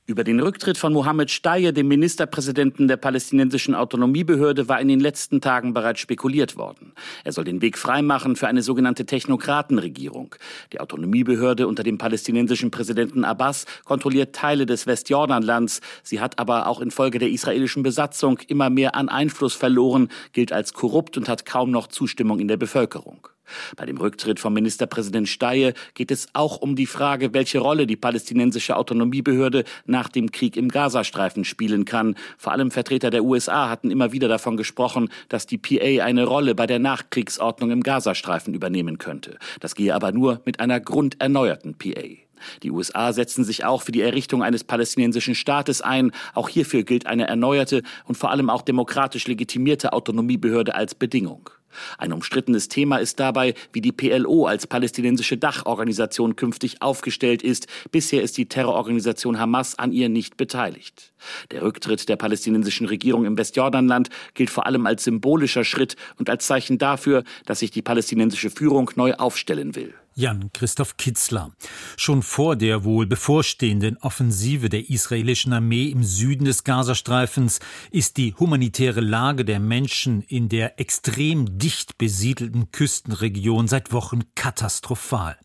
Über 0.10 0.24
den 0.24 0.39
Rücktritt 0.39 0.80
von 0.80 0.91
Mohammed 0.91 1.30
Steyer, 1.30 1.72
dem 1.72 1.88
Ministerpräsidenten 1.88 2.88
der 2.88 2.98
palästinensischen 2.98 3.76
Autonomiebehörde, 3.76 4.67
war 4.67 4.82
in 4.82 4.88
den 4.88 5.00
letzten 5.00 5.39
Tagen 5.39 5.72
bereits 5.76 6.00
spekuliert 6.00 6.58
worden. 6.58 6.93
Er 7.24 7.32
soll 7.32 7.43
den 7.43 7.62
Weg 7.62 7.78
freimachen 7.78 8.36
für 8.36 8.48
eine 8.48 8.63
sogenannte 8.63 9.06
Technokratenregierung. 9.06 10.34
Die 10.74 10.80
Autonomiebehörde 10.80 11.67
unter 11.67 11.84
dem 11.84 12.00
palästinensischen 12.00 12.72
Präsidenten 12.72 13.24
Abbas 13.24 13.67
kontrolliert 13.86 14.34
Teile 14.36 14.65
des 14.65 14.88
Westjordanlands. 14.88 15.80
Sie 16.02 16.19
hat 16.19 16.39
aber 16.39 16.65
auch 16.65 16.82
infolge 16.82 17.19
der 17.19 17.30
israelischen 17.30 17.84
Besatzung 17.84 18.39
immer 18.48 18.72
mehr 18.72 18.95
an 18.95 19.10
Einfluss 19.10 19.54
verloren, 19.54 20.10
gilt 20.34 20.52
als 20.52 20.74
korrupt 20.74 21.17
und 21.17 21.30
hat 21.30 21.45
kaum 21.45 21.69
noch 21.69 21.86
Zustimmung 21.86 22.39
in 22.39 22.48
der 22.48 22.58
Bevölkerung. 22.58 23.28
Bei 23.76 23.86
dem 23.86 23.98
Rücktritt 23.98 24.40
von 24.40 24.54
Ministerpräsident 24.54 25.28
Steyer 25.28 25.74
geht 25.94 26.12
es 26.12 26.28
auch 26.34 26.58
um 26.58 26.76
die 26.76 26.86
Frage, 26.86 27.34
welche 27.34 27.60
Rolle 27.60 27.88
die 27.88 27.96
palästinensische 27.96 28.76
Autonomiebehörde 28.76 29.64
nach 29.86 30.10
dem 30.10 30.32
Krieg 30.32 30.58
im 30.58 30.70
Gazastreifen 30.70 31.46
spielen 31.46 31.86
kann. 31.86 32.16
Vor 32.38 32.54
allem 32.54 32.72
Vertreter 32.72 33.10
der 33.10 33.24
USA 33.24 33.70
hatten 33.70 33.92
immer 33.92 34.12
wieder 34.12 34.28
davon 34.28 34.58
gesprochen, 34.58 35.10
dass 35.30 35.48
die 35.48 35.58
PA 35.58 36.04
eine 36.04 36.26
Rolle 36.26 36.56
bei 36.56 36.68
der 36.68 36.80
Nachkriegsordnung 36.80 37.72
im 37.72 37.84
Gazastreifen 37.84 38.54
übernehmen 38.54 38.98
könnte. 38.98 39.38
Das 39.60 39.76
gehe 39.76 39.94
aber 39.94 40.12
nur 40.12 40.42
mit 40.46 40.60
einer 40.60 40.80
grunderneuerten 40.80 41.76
PA. 41.78 42.30
Die 42.64 42.72
USA 42.72 43.14
setzen 43.14 43.44
sich 43.44 43.66
auch 43.66 43.82
für 43.82 43.92
die 43.92 44.02
Errichtung 44.02 44.44
eines 44.44 44.64
palästinensischen 44.64 45.36
Staates 45.36 45.82
ein. 45.82 46.12
Auch 46.34 46.50
hierfür 46.50 46.84
gilt 46.84 47.06
eine 47.06 47.28
erneuerte 47.28 47.84
und 48.06 48.16
vor 48.16 48.32
allem 48.32 48.50
auch 48.50 48.62
demokratisch 48.62 49.28
legitimierte 49.28 49.94
Autonomiebehörde 49.94 50.76
als 50.76 50.96
Bedingung. 50.96 51.50
Ein 51.98 52.14
umstrittenes 52.14 52.68
Thema 52.68 52.98
ist 52.98 53.20
dabei, 53.20 53.54
wie 53.74 53.82
die 53.82 53.92
PLO 53.92 54.46
als 54.46 54.68
palästinensische 54.68 55.38
Dachorganisation 55.38 56.36
künftig 56.36 56.82
aufgestellt 56.82 57.42
ist. 57.42 57.68
Bisher 57.92 58.22
ist 58.24 58.38
die 58.38 58.48
Terrororganisation 58.48 59.40
Hamas 59.40 59.78
an 59.78 59.92
ihr 59.92 60.10
nicht 60.10 60.38
beteiligt. 60.38 61.14
Der 61.52 61.62
Rücktritt 61.62 62.08
der 62.10 62.16
palästinensischen 62.16 62.88
Regierung 62.88 63.26
im 63.26 63.38
Westjordanland 63.38 64.10
gilt 64.34 64.50
vor 64.50 64.66
allem 64.66 64.86
als 64.86 65.04
symbolischer 65.04 65.64
Schritt 65.64 65.96
und 66.18 66.30
als 66.30 66.48
Zeichen 66.48 66.78
dafür, 66.78 67.24
dass 67.46 67.60
sich 67.60 67.72
die 67.72 67.82
palästinensische 67.82 68.50
Führung 68.50 68.92
neu 68.96 69.14
aufstellen 69.14 69.76
will. 69.76 69.94
Jan 70.15 70.52
Christoph 70.54 70.98
Kitzler. 70.98 71.52
Schon 71.98 72.24
vor 72.24 72.56
der 72.56 72.84
wohl 72.84 73.06
bevorstehenden 73.06 73.98
Offensive 73.98 74.69
der 74.69 74.89
israelischen 74.89 75.54
Armee 75.54 75.86
im 75.86 76.04
Süden 76.04 76.45
des 76.45 76.63
Gazastreifens 76.63 77.60
ist 77.91 78.17
die 78.17 78.34
humanitäre 78.34 79.02
Lage 79.02 79.45
der 79.45 79.60
Menschen 79.60 80.22
in 80.22 80.50
der 80.50 80.80
extrem 80.80 81.58
dicht 81.58 81.98
besiedelten 81.98 82.72
Küstenregion 82.72 83.67
seit 83.67 83.91
Wochen 83.93 84.22
katastrophal. 84.36 85.38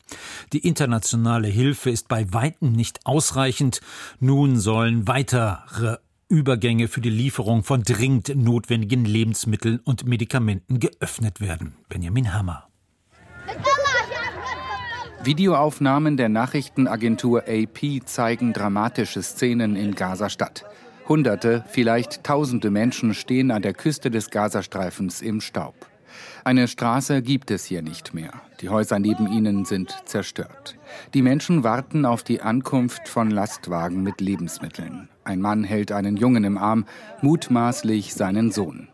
Die 0.53 0.67
internationale 0.67 1.47
Hilfe 1.47 1.89
ist 1.89 2.07
bei 2.07 2.31
weitem 2.33 2.71
nicht 2.71 3.05
ausreichend. 3.05 3.81
Nun 4.19 4.59
sollen 4.59 5.07
weitere 5.07 5.97
Übergänge 6.27 6.87
für 6.87 7.01
die 7.01 7.09
Lieferung 7.09 7.63
von 7.63 7.83
dringend 7.83 8.35
notwendigen 8.35 9.05
Lebensmitteln 9.05 9.79
und 9.79 10.05
Medikamenten 10.05 10.79
geöffnet 10.79 11.39
werden. 11.39 11.75
Benjamin 11.87 12.33
Hammer. 12.33 12.67
Videoaufnahmen 15.25 16.17
der 16.17 16.29
Nachrichtenagentur 16.29 17.45
AP 17.47 18.05
zeigen 18.05 18.53
dramatische 18.53 19.23
Szenen 19.23 19.75
in 19.75 19.95
Gazastadt. 19.95 20.65
Hunderte, 21.09 21.65
vielleicht 21.67 22.23
tausende 22.23 22.69
Menschen 22.69 23.15
stehen 23.15 23.49
an 23.49 23.63
der 23.63 23.73
Küste 23.73 24.11
des 24.11 24.29
Gazastreifens 24.29 25.23
im 25.23 25.41
Staub. 25.41 25.73
Eine 26.43 26.67
Straße 26.67 27.23
gibt 27.23 27.49
es 27.49 27.65
hier 27.65 27.81
nicht 27.81 28.13
mehr. 28.13 28.33
Die 28.61 28.69
Häuser 28.69 28.99
neben 28.99 29.25
ihnen 29.27 29.65
sind 29.65 29.97
zerstört. 30.05 30.77
Die 31.15 31.23
Menschen 31.23 31.63
warten 31.63 32.05
auf 32.05 32.21
die 32.21 32.41
Ankunft 32.41 33.09
von 33.09 33.31
Lastwagen 33.31 34.03
mit 34.03 34.21
Lebensmitteln. 34.21 35.09
Ein 35.23 35.41
Mann 35.41 35.63
hält 35.63 35.91
einen 35.91 36.17
Jungen 36.17 36.43
im 36.43 36.59
Arm, 36.59 36.85
mutmaßlich 37.21 38.13
seinen 38.13 38.51
Sohn. 38.51 38.89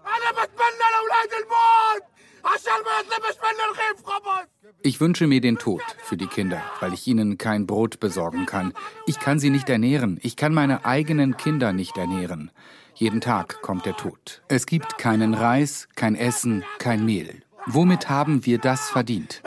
Ich 4.83 4.99
wünsche 4.99 5.27
mir 5.27 5.41
den 5.41 5.57
Tod 5.57 5.81
für 6.03 6.17
die 6.17 6.27
Kinder, 6.27 6.61
weil 6.79 6.93
ich 6.93 7.07
ihnen 7.07 7.37
kein 7.37 7.67
Brot 7.67 7.99
besorgen 7.99 8.45
kann. 8.45 8.73
Ich 9.05 9.19
kann 9.19 9.39
sie 9.39 9.49
nicht 9.49 9.69
ernähren. 9.69 10.19
Ich 10.23 10.35
kann 10.35 10.53
meine 10.53 10.85
eigenen 10.85 11.37
Kinder 11.37 11.73
nicht 11.73 11.97
ernähren. 11.97 12.51
Jeden 12.95 13.21
Tag 13.21 13.61
kommt 13.61 13.85
der 13.85 13.95
Tod. 13.95 14.41
Es 14.47 14.65
gibt 14.65 14.97
keinen 14.97 15.33
Reis, 15.33 15.87
kein 15.95 16.15
Essen, 16.15 16.63
kein 16.79 17.05
Mehl. 17.05 17.43
Womit 17.65 18.09
haben 18.09 18.45
wir 18.45 18.57
das 18.57 18.89
verdient? 18.89 19.41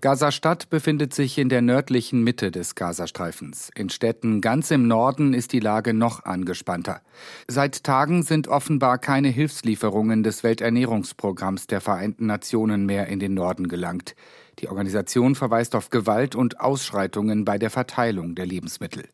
Gaza-Stadt 0.00 0.70
befindet 0.70 1.14
sich 1.14 1.38
in 1.38 1.48
der 1.48 1.62
nördlichen 1.62 2.22
Mitte 2.22 2.50
des 2.50 2.74
Gazastreifens. 2.74 3.70
In 3.74 3.90
Städten 3.90 4.40
ganz 4.40 4.70
im 4.70 4.86
Norden 4.86 5.34
ist 5.34 5.52
die 5.52 5.60
Lage 5.60 5.94
noch 5.94 6.24
angespannter. 6.24 7.00
Seit 7.48 7.84
Tagen 7.84 8.22
sind 8.22 8.48
offenbar 8.48 8.98
keine 8.98 9.28
Hilfslieferungen 9.28 10.22
des 10.22 10.42
Welternährungsprogramms 10.42 11.66
der 11.66 11.80
Vereinten 11.80 12.26
Nationen 12.26 12.86
mehr 12.86 13.06
in 13.08 13.20
den 13.20 13.34
Norden 13.34 13.68
gelangt. 13.68 14.14
Die 14.58 14.68
Organisation 14.68 15.34
verweist 15.34 15.74
auf 15.74 15.90
Gewalt 15.90 16.34
und 16.34 16.60
Ausschreitungen 16.60 17.44
bei 17.44 17.58
der 17.58 17.70
Verteilung 17.70 18.34
der 18.34 18.46
Lebensmittel. 18.46 19.08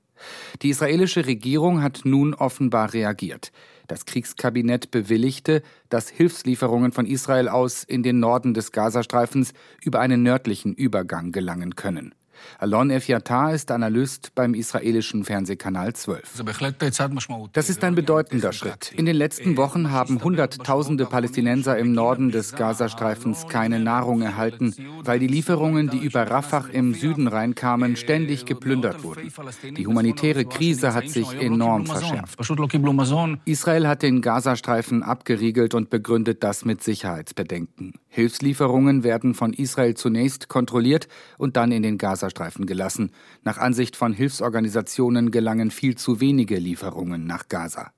Die 0.63 0.71
israelische 0.71 1.27
Regierung 1.27 1.83
hat 1.83 2.03
nun 2.05 2.35
offenbar 2.35 2.93
reagiert. 2.93 3.53
Das 3.87 4.07
Kriegskabinett 4.07 4.91
bewilligte, 4.91 5.63
dass 5.89 6.09
Hilfslieferungen 6.09 6.93
von 6.93 7.07
Israel 7.07 7.49
aus 7.49 7.83
in 7.83 8.03
den 8.03 8.21
Norden 8.21 8.55
des 8.55 8.71
Gazastreifens 8.71 9.53
über 9.83 10.01
einen 10.01 10.23
nördlichen 10.23 10.75
Übergang 10.75 11.33
gelangen 11.33 11.75
können. 11.75 12.15
Alon 12.59 12.91
Efyatar 12.91 13.55
ist 13.55 13.71
Analyst 13.71 14.35
beim 14.35 14.55
israelischen 14.55 15.25
Fernsehkanal 15.25 15.95
12. 15.95 16.45
Das 17.53 17.71
ist 17.71 17.85
ein 17.85 17.95
bedeutender 17.95 18.53
Schritt. 18.53 18.93
In 18.93 19.07
den 19.07 19.17
letzten 19.17 19.57
Wochen 19.57 19.91
haben 19.91 20.23
Hunderttausende 20.23 21.07
Palästinenser 21.07 21.79
im 21.79 21.93
Norden 21.93 22.31
des 22.31 22.55
Gazastreifens 22.55 23.47
keine 23.49 23.81
Nahrung 23.81 24.23
erhalten, 24.23 24.75
weil 25.05 25.19
die 25.19 25.27
Lieferungen, 25.27 25.89
die 25.89 25.99
über 25.99 26.31
Rafah 26.31 26.67
im 26.73 26.95
Süden 26.95 27.27
reinkamen, 27.27 27.97
ständig 27.97 28.45
geplündert 28.47 29.03
wurden. 29.03 29.33
Die 29.77 29.87
humanitäre 29.87 30.45
Krise 30.45 30.95
hat 30.95 31.09
sich 31.09 31.33
enorm 31.41 31.87
verschärft. 31.87 32.39
Israel 33.45 33.89
hat 33.89 34.03
den 34.03 34.21
Gazastreifen 34.21 35.03
abgeriegelt 35.03 35.75
und 35.75 35.91
begründet 35.91 36.43
das 36.43 36.65
mit 36.65 36.83
Sicherheitsbedenken. 36.83 37.95
Hilfslieferungen 38.09 39.05
werden 39.05 39.35
von 39.35 39.53
Israel 39.53 39.95
zunächst 39.95 40.49
kontrolliert 40.49 41.09
und 41.39 41.57
dann 41.57 41.71
in 41.71 41.83
den 41.83 41.97
Gazastreifen 42.31 42.67
gelassen. 42.67 43.11
Nach 43.43 43.59
Ansicht 43.59 43.97
von 43.97 44.13
Hilfsorganisationen 44.13 45.31
gelangen 45.31 45.71
viel 45.71 45.97
zu 45.97 46.21
wenige 46.21 46.57
Lieferungen 46.57 47.27
nach 47.27 47.49
Gaza. 47.49 47.93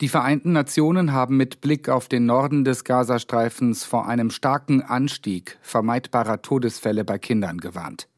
Die 0.00 0.08
Vereinten 0.08 0.52
Nationen 0.52 1.12
haben 1.12 1.36
mit 1.36 1.60
Blick 1.60 1.88
auf 1.88 2.08
den 2.08 2.26
Norden 2.26 2.64
des 2.64 2.84
Gazastreifens 2.84 3.84
vor 3.84 4.08
einem 4.08 4.30
starken 4.30 4.82
Anstieg 4.82 5.58
vermeidbarer 5.62 6.42
Todesfälle 6.42 7.04
bei 7.04 7.18
Kindern 7.18 7.58
gewarnt. 7.58 8.08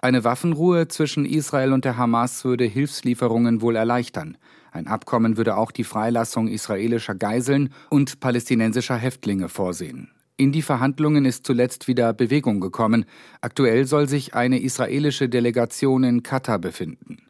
Eine 0.00 0.24
Waffenruhe 0.24 0.88
zwischen 0.88 1.24
Israel 1.24 1.72
und 1.72 1.84
der 1.84 1.96
Hamas 1.96 2.44
würde 2.44 2.64
Hilfslieferungen 2.64 3.60
wohl 3.60 3.76
erleichtern. 3.76 4.38
Ein 4.72 4.86
Abkommen 4.86 5.36
würde 5.36 5.56
auch 5.56 5.70
die 5.70 5.84
Freilassung 5.84 6.48
israelischer 6.48 7.14
Geiseln 7.14 7.72
und 7.90 8.20
palästinensischer 8.20 8.96
Häftlinge 8.96 9.48
vorsehen. 9.48 10.10
In 10.38 10.52
die 10.52 10.60
Verhandlungen 10.60 11.24
ist 11.24 11.46
zuletzt 11.46 11.88
wieder 11.88 12.12
Bewegung 12.12 12.60
gekommen. 12.60 13.06
Aktuell 13.40 13.86
soll 13.86 14.06
sich 14.06 14.34
eine 14.34 14.60
israelische 14.60 15.30
Delegation 15.30 16.04
in 16.04 16.22
Katar 16.22 16.58
befinden. 16.58 17.22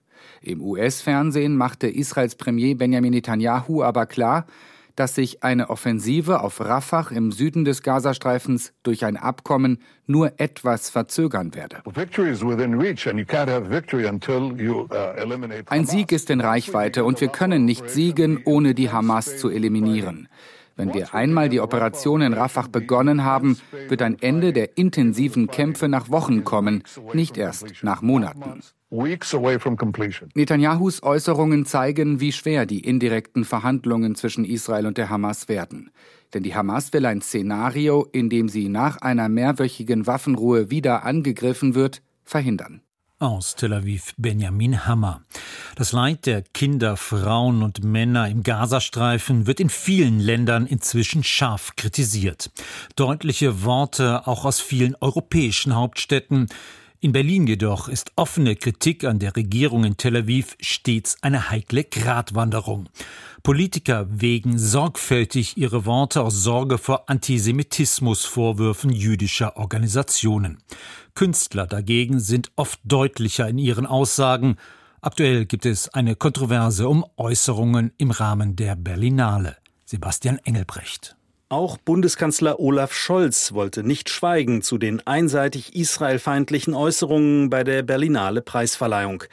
Im 0.43 0.61
US-Fernsehen 0.61 1.57
machte 1.57 1.87
Israels 1.87 2.35
Premier 2.35 2.75
Benjamin 2.75 3.13
Netanyahu 3.13 3.85
aber 3.85 4.07
klar, 4.07 4.47
dass 4.97 5.15
sich 5.15 5.45
eine 5.45 5.71
Offensive 5.71 6.41
auf 6.41 6.59
Rafah 6.59 7.11
im 7.11 7.31
Süden 7.31 7.65
des 7.65 7.83
Gazastreifens 7.83 8.73
durch 8.83 9.05
ein 9.05 9.17
Abkommen 9.17 9.79
nur 10.07 10.41
etwas 10.41 10.91
verzögern 10.91 11.55
werde. 11.55 11.83
Uh, 11.85 11.93
ein 15.67 15.87
Sieg 15.87 16.13
ist 16.13 16.31
in 16.31 16.41
Reichweite 16.41 17.05
und 17.05 17.21
wir 17.21 17.29
können 17.29 17.65
nicht 17.67 17.89
siegen, 17.91 18.41
ohne 18.45 18.75
die 18.75 18.91
Hamas 18.91 19.37
zu 19.37 19.51
eliminieren. 19.51 20.29
Wenn 20.77 20.93
wir 20.93 21.15
einmal 21.15 21.49
die 21.49 21.61
Operation 21.61 22.21
in 22.21 22.35
Rafah 22.35 22.69
begonnen 22.71 23.25
haben, 23.25 23.59
wird 23.89 24.03
ein 24.03 24.21
Ende 24.21 24.53
der 24.53 24.77
intensiven 24.77 25.47
Kämpfe 25.47 25.89
nach 25.89 26.11
Wochen 26.11 26.45
kommen, 26.45 26.83
nicht 27.15 27.39
erst 27.39 27.83
nach 27.83 28.03
Monaten. 28.03 28.61
Netanyahus 30.35 31.03
Äußerungen 31.03 31.67
zeigen, 31.67 32.21
wie 32.21 32.31
schwer 32.33 32.67
die 32.67 32.81
indirekten 32.81 33.45
Verhandlungen 33.45 34.15
zwischen 34.15 34.45
Israel 34.45 34.87
und 34.87 34.99
der 34.99 35.11
Hamas 35.11 35.49
werden. 35.49 35.91
Denn 36.35 36.43
die 36.43 36.55
Hamas 36.55 36.93
will 36.93 37.07
ein 37.07 37.21
Szenario, 37.21 38.07
in 38.13 38.29
dem 38.29 38.49
sie 38.49 38.69
nach 38.69 38.99
einer 38.99 39.29
mehrwöchigen 39.29 40.07
Waffenruhe 40.07 40.71
wieder 40.71 41.05
angegriffen 41.05 41.75
wird, 41.75 42.03
verhindern. 42.23 42.83
Aus 43.19 43.55
Tel 43.55 43.73
Aviv 43.73 44.13
Benjamin 44.19 44.85
Hammer. 44.85 45.23
Das 45.75 45.93
Leid 45.93 46.27
der 46.27 46.43
Kinder, 46.43 46.99
Frauen 46.99 47.63
und 47.63 47.83
Männer 47.83 48.29
im 48.29 48.43
Gazastreifen 48.43 49.47
wird 49.47 49.59
in 49.59 49.71
vielen 49.71 50.21
Ländern 50.21 50.67
inzwischen 50.67 51.25
scharf 51.25 51.77
kritisiert. 51.77 52.51
Deutliche 52.95 53.65
Worte 53.65 54.27
auch 54.27 54.45
aus 54.45 54.61
vielen 54.61 54.97
europäischen 54.97 55.75
Hauptstädten. 55.75 56.49
In 57.01 57.13
Berlin 57.13 57.47
jedoch 57.47 57.89
ist 57.89 58.13
offene 58.17 58.55
Kritik 58.55 59.05
an 59.05 59.19
der 59.19 59.35
Regierung 59.35 59.85
in 59.85 59.97
Tel 59.97 60.17
Aviv 60.17 60.55
stets 60.61 61.17
eine 61.23 61.51
heikle 61.51 61.85
Gratwanderung. 61.85 62.91
Politiker 63.43 64.09
wägen 64.11 64.59
sorgfältig 64.59 65.57
ihre 65.57 65.87
Worte 65.87 66.23
aus 66.23 66.43
Sorge 66.43 66.77
vor 66.79 67.09
Antisemitismusvorwürfen 67.09 68.91
jüdischer 68.91 69.57
Organisationen. 69.57 70.59
Künstler 71.17 71.67
dagegen 71.67 72.21
sind 72.21 72.53
oft 72.55 72.79
deutlicher 72.85 73.49
in 73.49 73.59
ihren 73.59 73.87
Aussagen. 73.87 74.57
Aktuell 75.01 75.47
gibt 75.47 75.67
es 75.67 75.89
eine 75.89 76.15
Kontroverse 76.15 76.89
um 76.89 77.05
Äußerungen 77.17 77.93
im 77.99 78.13
Rahmen 78.13 78.55
der 78.55 78.77
Berlinale. 78.77 79.57
Sebastian 79.85 80.39
Engelbrecht. 80.45 81.17
Auch 81.49 81.79
Bundeskanzler 81.79 82.61
Olaf 82.61 82.93
Scholz 82.93 83.53
wollte 83.53 83.83
nicht 83.83 84.11
schweigen 84.11 84.63
zu 84.63 84.79
den 84.79 85.07
einseitig 85.07 85.75
israelfeindlichen 85.75 86.75
Äußerungen 86.75 87.51
bei 87.51 87.65
der 87.65 87.83
Berlinale 87.83 88.43
Preisverleihung. 88.43 89.25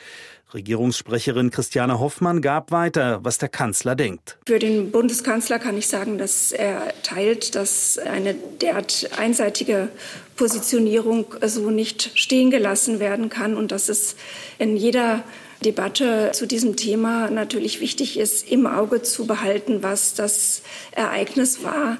Regierungssprecherin 0.53 1.51
Christiane 1.51 1.99
Hoffmann 1.99 2.41
gab 2.41 2.71
weiter, 2.71 3.19
was 3.23 3.37
der 3.37 3.49
Kanzler 3.49 3.95
denkt. 3.95 4.37
Für 4.45 4.59
den 4.59 4.91
Bundeskanzler 4.91 5.59
kann 5.59 5.77
ich 5.77 5.87
sagen, 5.87 6.17
dass 6.17 6.51
er 6.51 6.93
teilt, 7.03 7.55
dass 7.55 7.97
eine 7.97 8.35
derart 8.61 9.09
einseitige 9.17 9.89
Positionierung 10.35 11.25
so 11.45 11.69
nicht 11.69 12.11
stehen 12.15 12.51
gelassen 12.51 12.99
werden 12.99 13.29
kann 13.29 13.55
und 13.55 13.71
dass 13.71 13.89
es 13.89 14.15
in 14.59 14.77
jeder 14.77 15.23
Debatte 15.63 16.31
zu 16.33 16.45
diesem 16.45 16.75
Thema 16.75 17.29
natürlich 17.29 17.79
wichtig 17.79 18.19
ist, 18.19 18.49
im 18.49 18.67
Auge 18.67 19.01
zu 19.01 19.25
behalten, 19.25 19.81
was 19.81 20.13
das 20.13 20.61
Ereignis 20.91 21.63
war, 21.63 21.97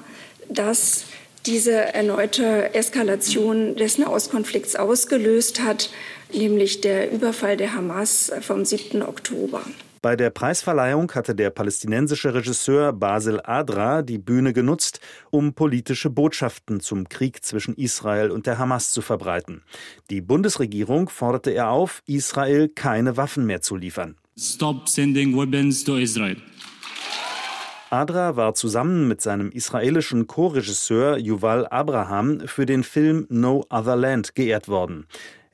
das 0.48 1.04
diese 1.46 1.72
erneute 1.72 2.74
Eskalation 2.74 3.76
des 3.76 3.98
Nahostkonflikts 3.98 4.76
ausgelöst 4.76 5.62
hat 5.62 5.90
nämlich 6.32 6.80
der 6.80 7.12
Überfall 7.12 7.56
der 7.56 7.74
Hamas 7.74 8.32
vom 8.40 8.64
7. 8.64 9.02
Oktober. 9.02 9.62
Bei 10.04 10.16
der 10.16 10.28
Preisverleihung 10.28 11.10
hatte 11.12 11.34
der 11.34 11.48
palästinensische 11.48 12.34
Regisseur 12.34 12.92
Basil 12.92 13.40
Adra 13.42 14.02
die 14.02 14.18
Bühne 14.18 14.52
genutzt, 14.52 15.00
um 15.30 15.54
politische 15.54 16.10
Botschaften 16.10 16.80
zum 16.80 17.08
Krieg 17.08 17.42
zwischen 17.42 17.74
Israel 17.74 18.30
und 18.30 18.46
der 18.46 18.58
Hamas 18.58 18.92
zu 18.92 19.00
verbreiten. 19.00 19.62
Die 20.10 20.20
Bundesregierung 20.20 21.08
forderte 21.08 21.52
er 21.52 21.70
auf, 21.70 22.02
Israel 22.04 22.68
keine 22.68 23.16
Waffen 23.16 23.46
mehr 23.46 23.62
zu 23.62 23.76
liefern. 23.76 24.16
Stop 24.38 24.90
sending 24.90 25.34
weapons 25.34 25.82
to 25.84 25.96
Israel. 25.96 26.36
Adra 27.88 28.36
war 28.36 28.52
zusammen 28.52 29.08
mit 29.08 29.22
seinem 29.22 29.50
israelischen 29.52 30.26
Co-Regisseur 30.26 31.16
Yuval 31.16 31.66
Abraham 31.68 32.40
für 32.46 32.66
den 32.66 32.82
Film 32.82 33.26
No 33.30 33.64
Other 33.70 33.96
Land 33.96 34.34
geehrt 34.34 34.68
worden. 34.68 35.06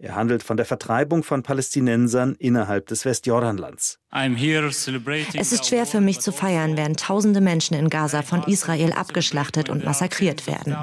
Er 0.03 0.15
handelt 0.15 0.43
von 0.43 0.57
der 0.57 0.65
Vertreibung 0.65 1.23
von 1.23 1.43
Palästinensern 1.43 2.35
innerhalb 2.39 2.87
des 2.87 3.05
Westjordanlands. 3.05 3.99
Es 4.11 5.53
ist 5.53 5.67
schwer 5.67 5.85
für 5.85 6.01
mich 6.01 6.21
zu 6.21 6.33
feiern, 6.33 6.79
während 6.79 7.01
tausende 7.01 7.43
Menschen 7.43 7.77
in 7.77 7.91
Gaza 7.91 8.23
von 8.23 8.43
Israel 8.45 8.95
abgeschlachtet 8.95 9.69
und 9.69 9.85
massakriert 9.85 10.47
werden. 10.47 10.75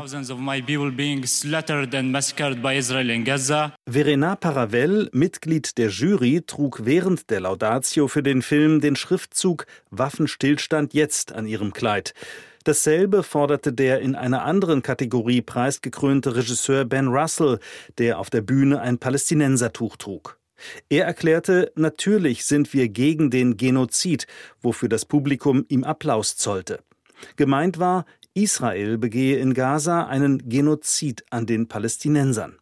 Verena 3.88 4.36
Paravel, 4.36 5.10
Mitglied 5.12 5.77
der 5.80 5.89
Jury, 5.89 6.43
trug 6.45 6.82
während 6.86 7.32
der 7.32 7.39
Laudatio 7.41 8.08
für 8.08 8.21
den 8.21 8.43
Film 8.43 8.82
den 8.82 8.95
Schriftzug 8.95 9.65
Waffenstillstand 9.89 10.93
jetzt 10.93 11.34
an 11.34 11.47
ihrem 11.47 11.73
Kleid. 11.73 12.13
Dasselbe 12.67 13.23
forderte 13.23 13.71
der 13.71 14.01
in 14.01 14.13
einer 14.13 14.43
anderen 14.43 14.82
Kategorie 14.82 15.41
preisgekrönte 15.41 16.36
Regisseur 16.36 16.84
Ben 16.84 17.08
Russell, 17.08 17.60
der 17.97 18.19
auf 18.19 18.30
der 18.30 18.41
Bühne 18.41 18.82
ein 18.82 18.97
Palästinensertuch 18.97 19.95
trug. 19.95 20.38
Er 20.89 21.06
erklärte, 21.06 21.71
natürlich 21.75 22.43
sind 22.43 22.73
wir 22.73 22.89
gegen 22.89 23.32
den 23.32 23.56
Genozid, 23.56 24.27
wofür 24.62 24.89
das 24.89 25.06
Publikum 25.06 25.65
ihm 25.69 25.86
Applaus 25.86 26.36
zollte. 26.36 26.82
Gemeint 27.38 27.80
war, 27.80 28.03
Israel 28.34 28.97
begehe 28.97 29.38
in 29.38 29.53
Gaza 29.53 30.06
einen 30.06 30.49
Genozid 30.49 31.23
an 31.30 31.45
den 31.45 31.69
Palästinensern. 31.69 32.58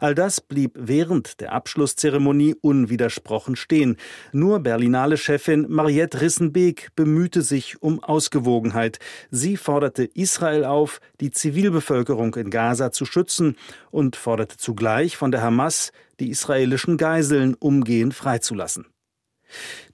All 0.00 0.14
das 0.14 0.40
blieb 0.40 0.72
während 0.74 1.40
der 1.40 1.52
Abschlusszeremonie 1.52 2.54
unwidersprochen 2.60 3.56
stehen. 3.56 3.96
Nur 4.32 4.60
Berlinale-Chefin 4.60 5.66
Mariette 5.68 6.20
Rissenbeek 6.20 6.90
bemühte 6.96 7.42
sich 7.42 7.82
um 7.82 8.02
Ausgewogenheit. 8.02 8.98
Sie 9.30 9.56
forderte 9.56 10.04
Israel 10.04 10.64
auf, 10.64 11.00
die 11.20 11.30
Zivilbevölkerung 11.30 12.34
in 12.34 12.50
Gaza 12.50 12.92
zu 12.92 13.04
schützen 13.04 13.56
und 13.90 14.16
forderte 14.16 14.56
zugleich 14.56 15.16
von 15.16 15.30
der 15.30 15.42
Hamas, 15.42 15.92
die 16.20 16.30
israelischen 16.30 16.96
Geiseln 16.96 17.54
umgehend 17.54 18.14
freizulassen. 18.14 18.91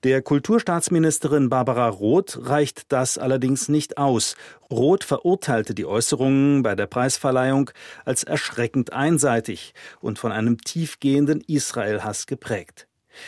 Der 0.04 0.22
Kulturstaatsministerin 0.22 1.48
Barbara 1.48 1.88
Roth 1.88 2.38
reicht 2.42 2.92
das 2.92 3.18
allerdings 3.18 3.68
nicht 3.68 3.98
aus. 3.98 4.36
Roth 4.70 5.04
verurteilte 5.04 5.74
die 5.74 5.86
Äußerungen 5.86 6.62
bei 6.62 6.74
der 6.74 6.86
Preisverleihung 6.86 7.70
als 8.04 8.24
erschreckend 8.24 8.92
einseitig 8.92 9.74
und 10.00 10.18
von 10.18 10.32
einem 10.32 10.58
tiefgehenden 10.58 11.40
Israel-Hass 11.40 12.26
geprägt. 12.26 12.86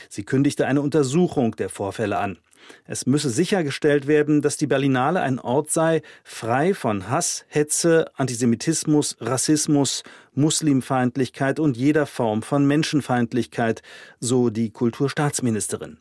Sie 0.09 0.25
kündigte 0.25 0.67
eine 0.67 0.83
Untersuchung 0.83 1.57
der 1.57 1.69
Vorfälle 1.69 2.19
an. 2.19 2.39
Es 2.85 3.07
müsse 3.07 3.31
sichergestellt 3.31 4.07
werden, 4.07 4.43
dass 4.43 4.57
die 4.57 4.67
Berlinale 4.67 5.21
ein 5.21 5.39
Ort 5.39 5.71
sei, 5.71 6.03
frei 6.25 6.75
von 6.75 7.09
Hass, 7.09 7.45
Hetze, 7.49 8.07
Antisemitismus, 8.15 9.17
Rassismus, 9.21 10.03
Muslimfeindlichkeit 10.35 11.59
und 11.59 11.77
jeder 11.77 12.07
Form 12.07 12.43
von 12.43 12.67
Menschenfeindlichkeit, 12.67 13.83
so 14.21 14.51
die 14.51 14.71
Kulturstaatsministerin. 14.71 15.99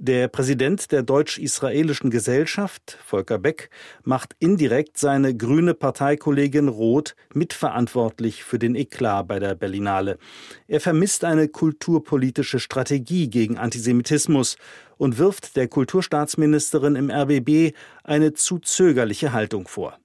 Der 0.00 0.28
Präsident 0.28 0.92
der 0.92 1.02
deutsch-israelischen 1.02 2.10
Gesellschaft, 2.10 2.98
Volker 3.04 3.38
Beck, 3.38 3.70
macht 4.04 4.34
indirekt 4.38 4.98
seine 4.98 5.36
grüne 5.36 5.74
Parteikollegin 5.74 6.68
Roth 6.68 7.14
mitverantwortlich 7.34 8.44
für 8.44 8.58
den 8.58 8.74
Eklat 8.74 9.28
bei 9.28 9.38
der 9.38 9.54
Berlinale. 9.54 10.18
Er 10.68 10.80
vermisst 10.80 11.24
eine 11.24 11.48
kulturpolitische 11.48 12.58
Strategie 12.58 13.28
gegen 13.28 13.58
Antisemitismus 13.58 14.56
und 14.96 15.18
wirft 15.18 15.56
der 15.56 15.68
Kulturstaatsministerin 15.68 16.96
im 16.96 17.10
RBB 17.10 17.74
eine 18.04 18.34
zu 18.34 18.58
zögerliche 18.58 19.32
Haltung 19.32 19.68
vor. 19.68 19.98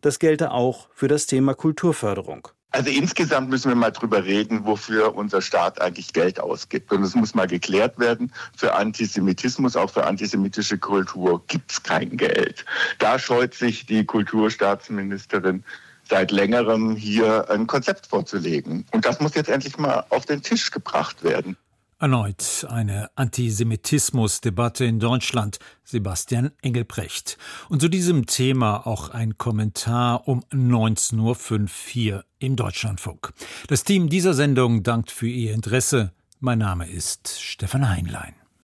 Das 0.00 0.18
gelte 0.18 0.52
auch 0.52 0.88
für 0.94 1.08
das 1.08 1.26
Thema 1.26 1.54
Kulturförderung. 1.54 2.48
Also 2.74 2.90
insgesamt 2.90 3.50
müssen 3.50 3.68
wir 3.68 3.76
mal 3.76 3.92
drüber 3.92 4.24
reden, 4.24 4.64
wofür 4.64 5.14
unser 5.14 5.40
Staat 5.40 5.80
eigentlich 5.80 6.12
Geld 6.12 6.40
ausgibt. 6.40 6.90
Und 6.90 7.04
es 7.04 7.14
muss 7.14 7.32
mal 7.32 7.46
geklärt 7.46 8.00
werden, 8.00 8.32
für 8.56 8.74
Antisemitismus, 8.74 9.76
auch 9.76 9.90
für 9.90 10.04
antisemitische 10.04 10.76
Kultur 10.76 11.40
gibt 11.46 11.70
es 11.70 11.84
kein 11.84 12.16
Geld. 12.16 12.64
Da 12.98 13.20
scheut 13.20 13.54
sich 13.54 13.86
die 13.86 14.04
Kulturstaatsministerin 14.04 15.62
seit 16.08 16.32
längerem 16.32 16.96
hier 16.96 17.48
ein 17.48 17.68
Konzept 17.68 18.08
vorzulegen. 18.08 18.84
Und 18.90 19.06
das 19.06 19.20
muss 19.20 19.36
jetzt 19.36 19.50
endlich 19.50 19.78
mal 19.78 20.04
auf 20.08 20.26
den 20.26 20.42
Tisch 20.42 20.72
gebracht 20.72 21.22
werden. 21.22 21.56
Erneut 21.98 22.66
eine 22.68 23.10
Antisemitismusdebatte 23.14 24.84
in 24.84 24.98
Deutschland. 24.98 25.58
Sebastian 25.84 26.50
Engelbrecht. 26.62 27.38
Und 27.68 27.80
zu 27.80 27.88
diesem 27.88 28.26
Thema 28.26 28.86
auch 28.86 29.10
ein 29.10 29.38
Kommentar 29.38 30.26
um 30.28 30.40
19.05 30.52 32.12
Uhr 32.12 32.24
im 32.38 32.56
Deutschlandfunk. 32.56 33.32
Das 33.68 33.84
Team 33.84 34.08
dieser 34.08 34.34
Sendung 34.34 34.82
dankt 34.82 35.10
für 35.10 35.28
Ihr 35.28 35.54
Interesse. 35.54 36.12
Mein 36.40 36.58
Name 36.58 36.88
ist 36.88 37.40
Stefan 37.40 37.88
Heinlein. 37.88 38.43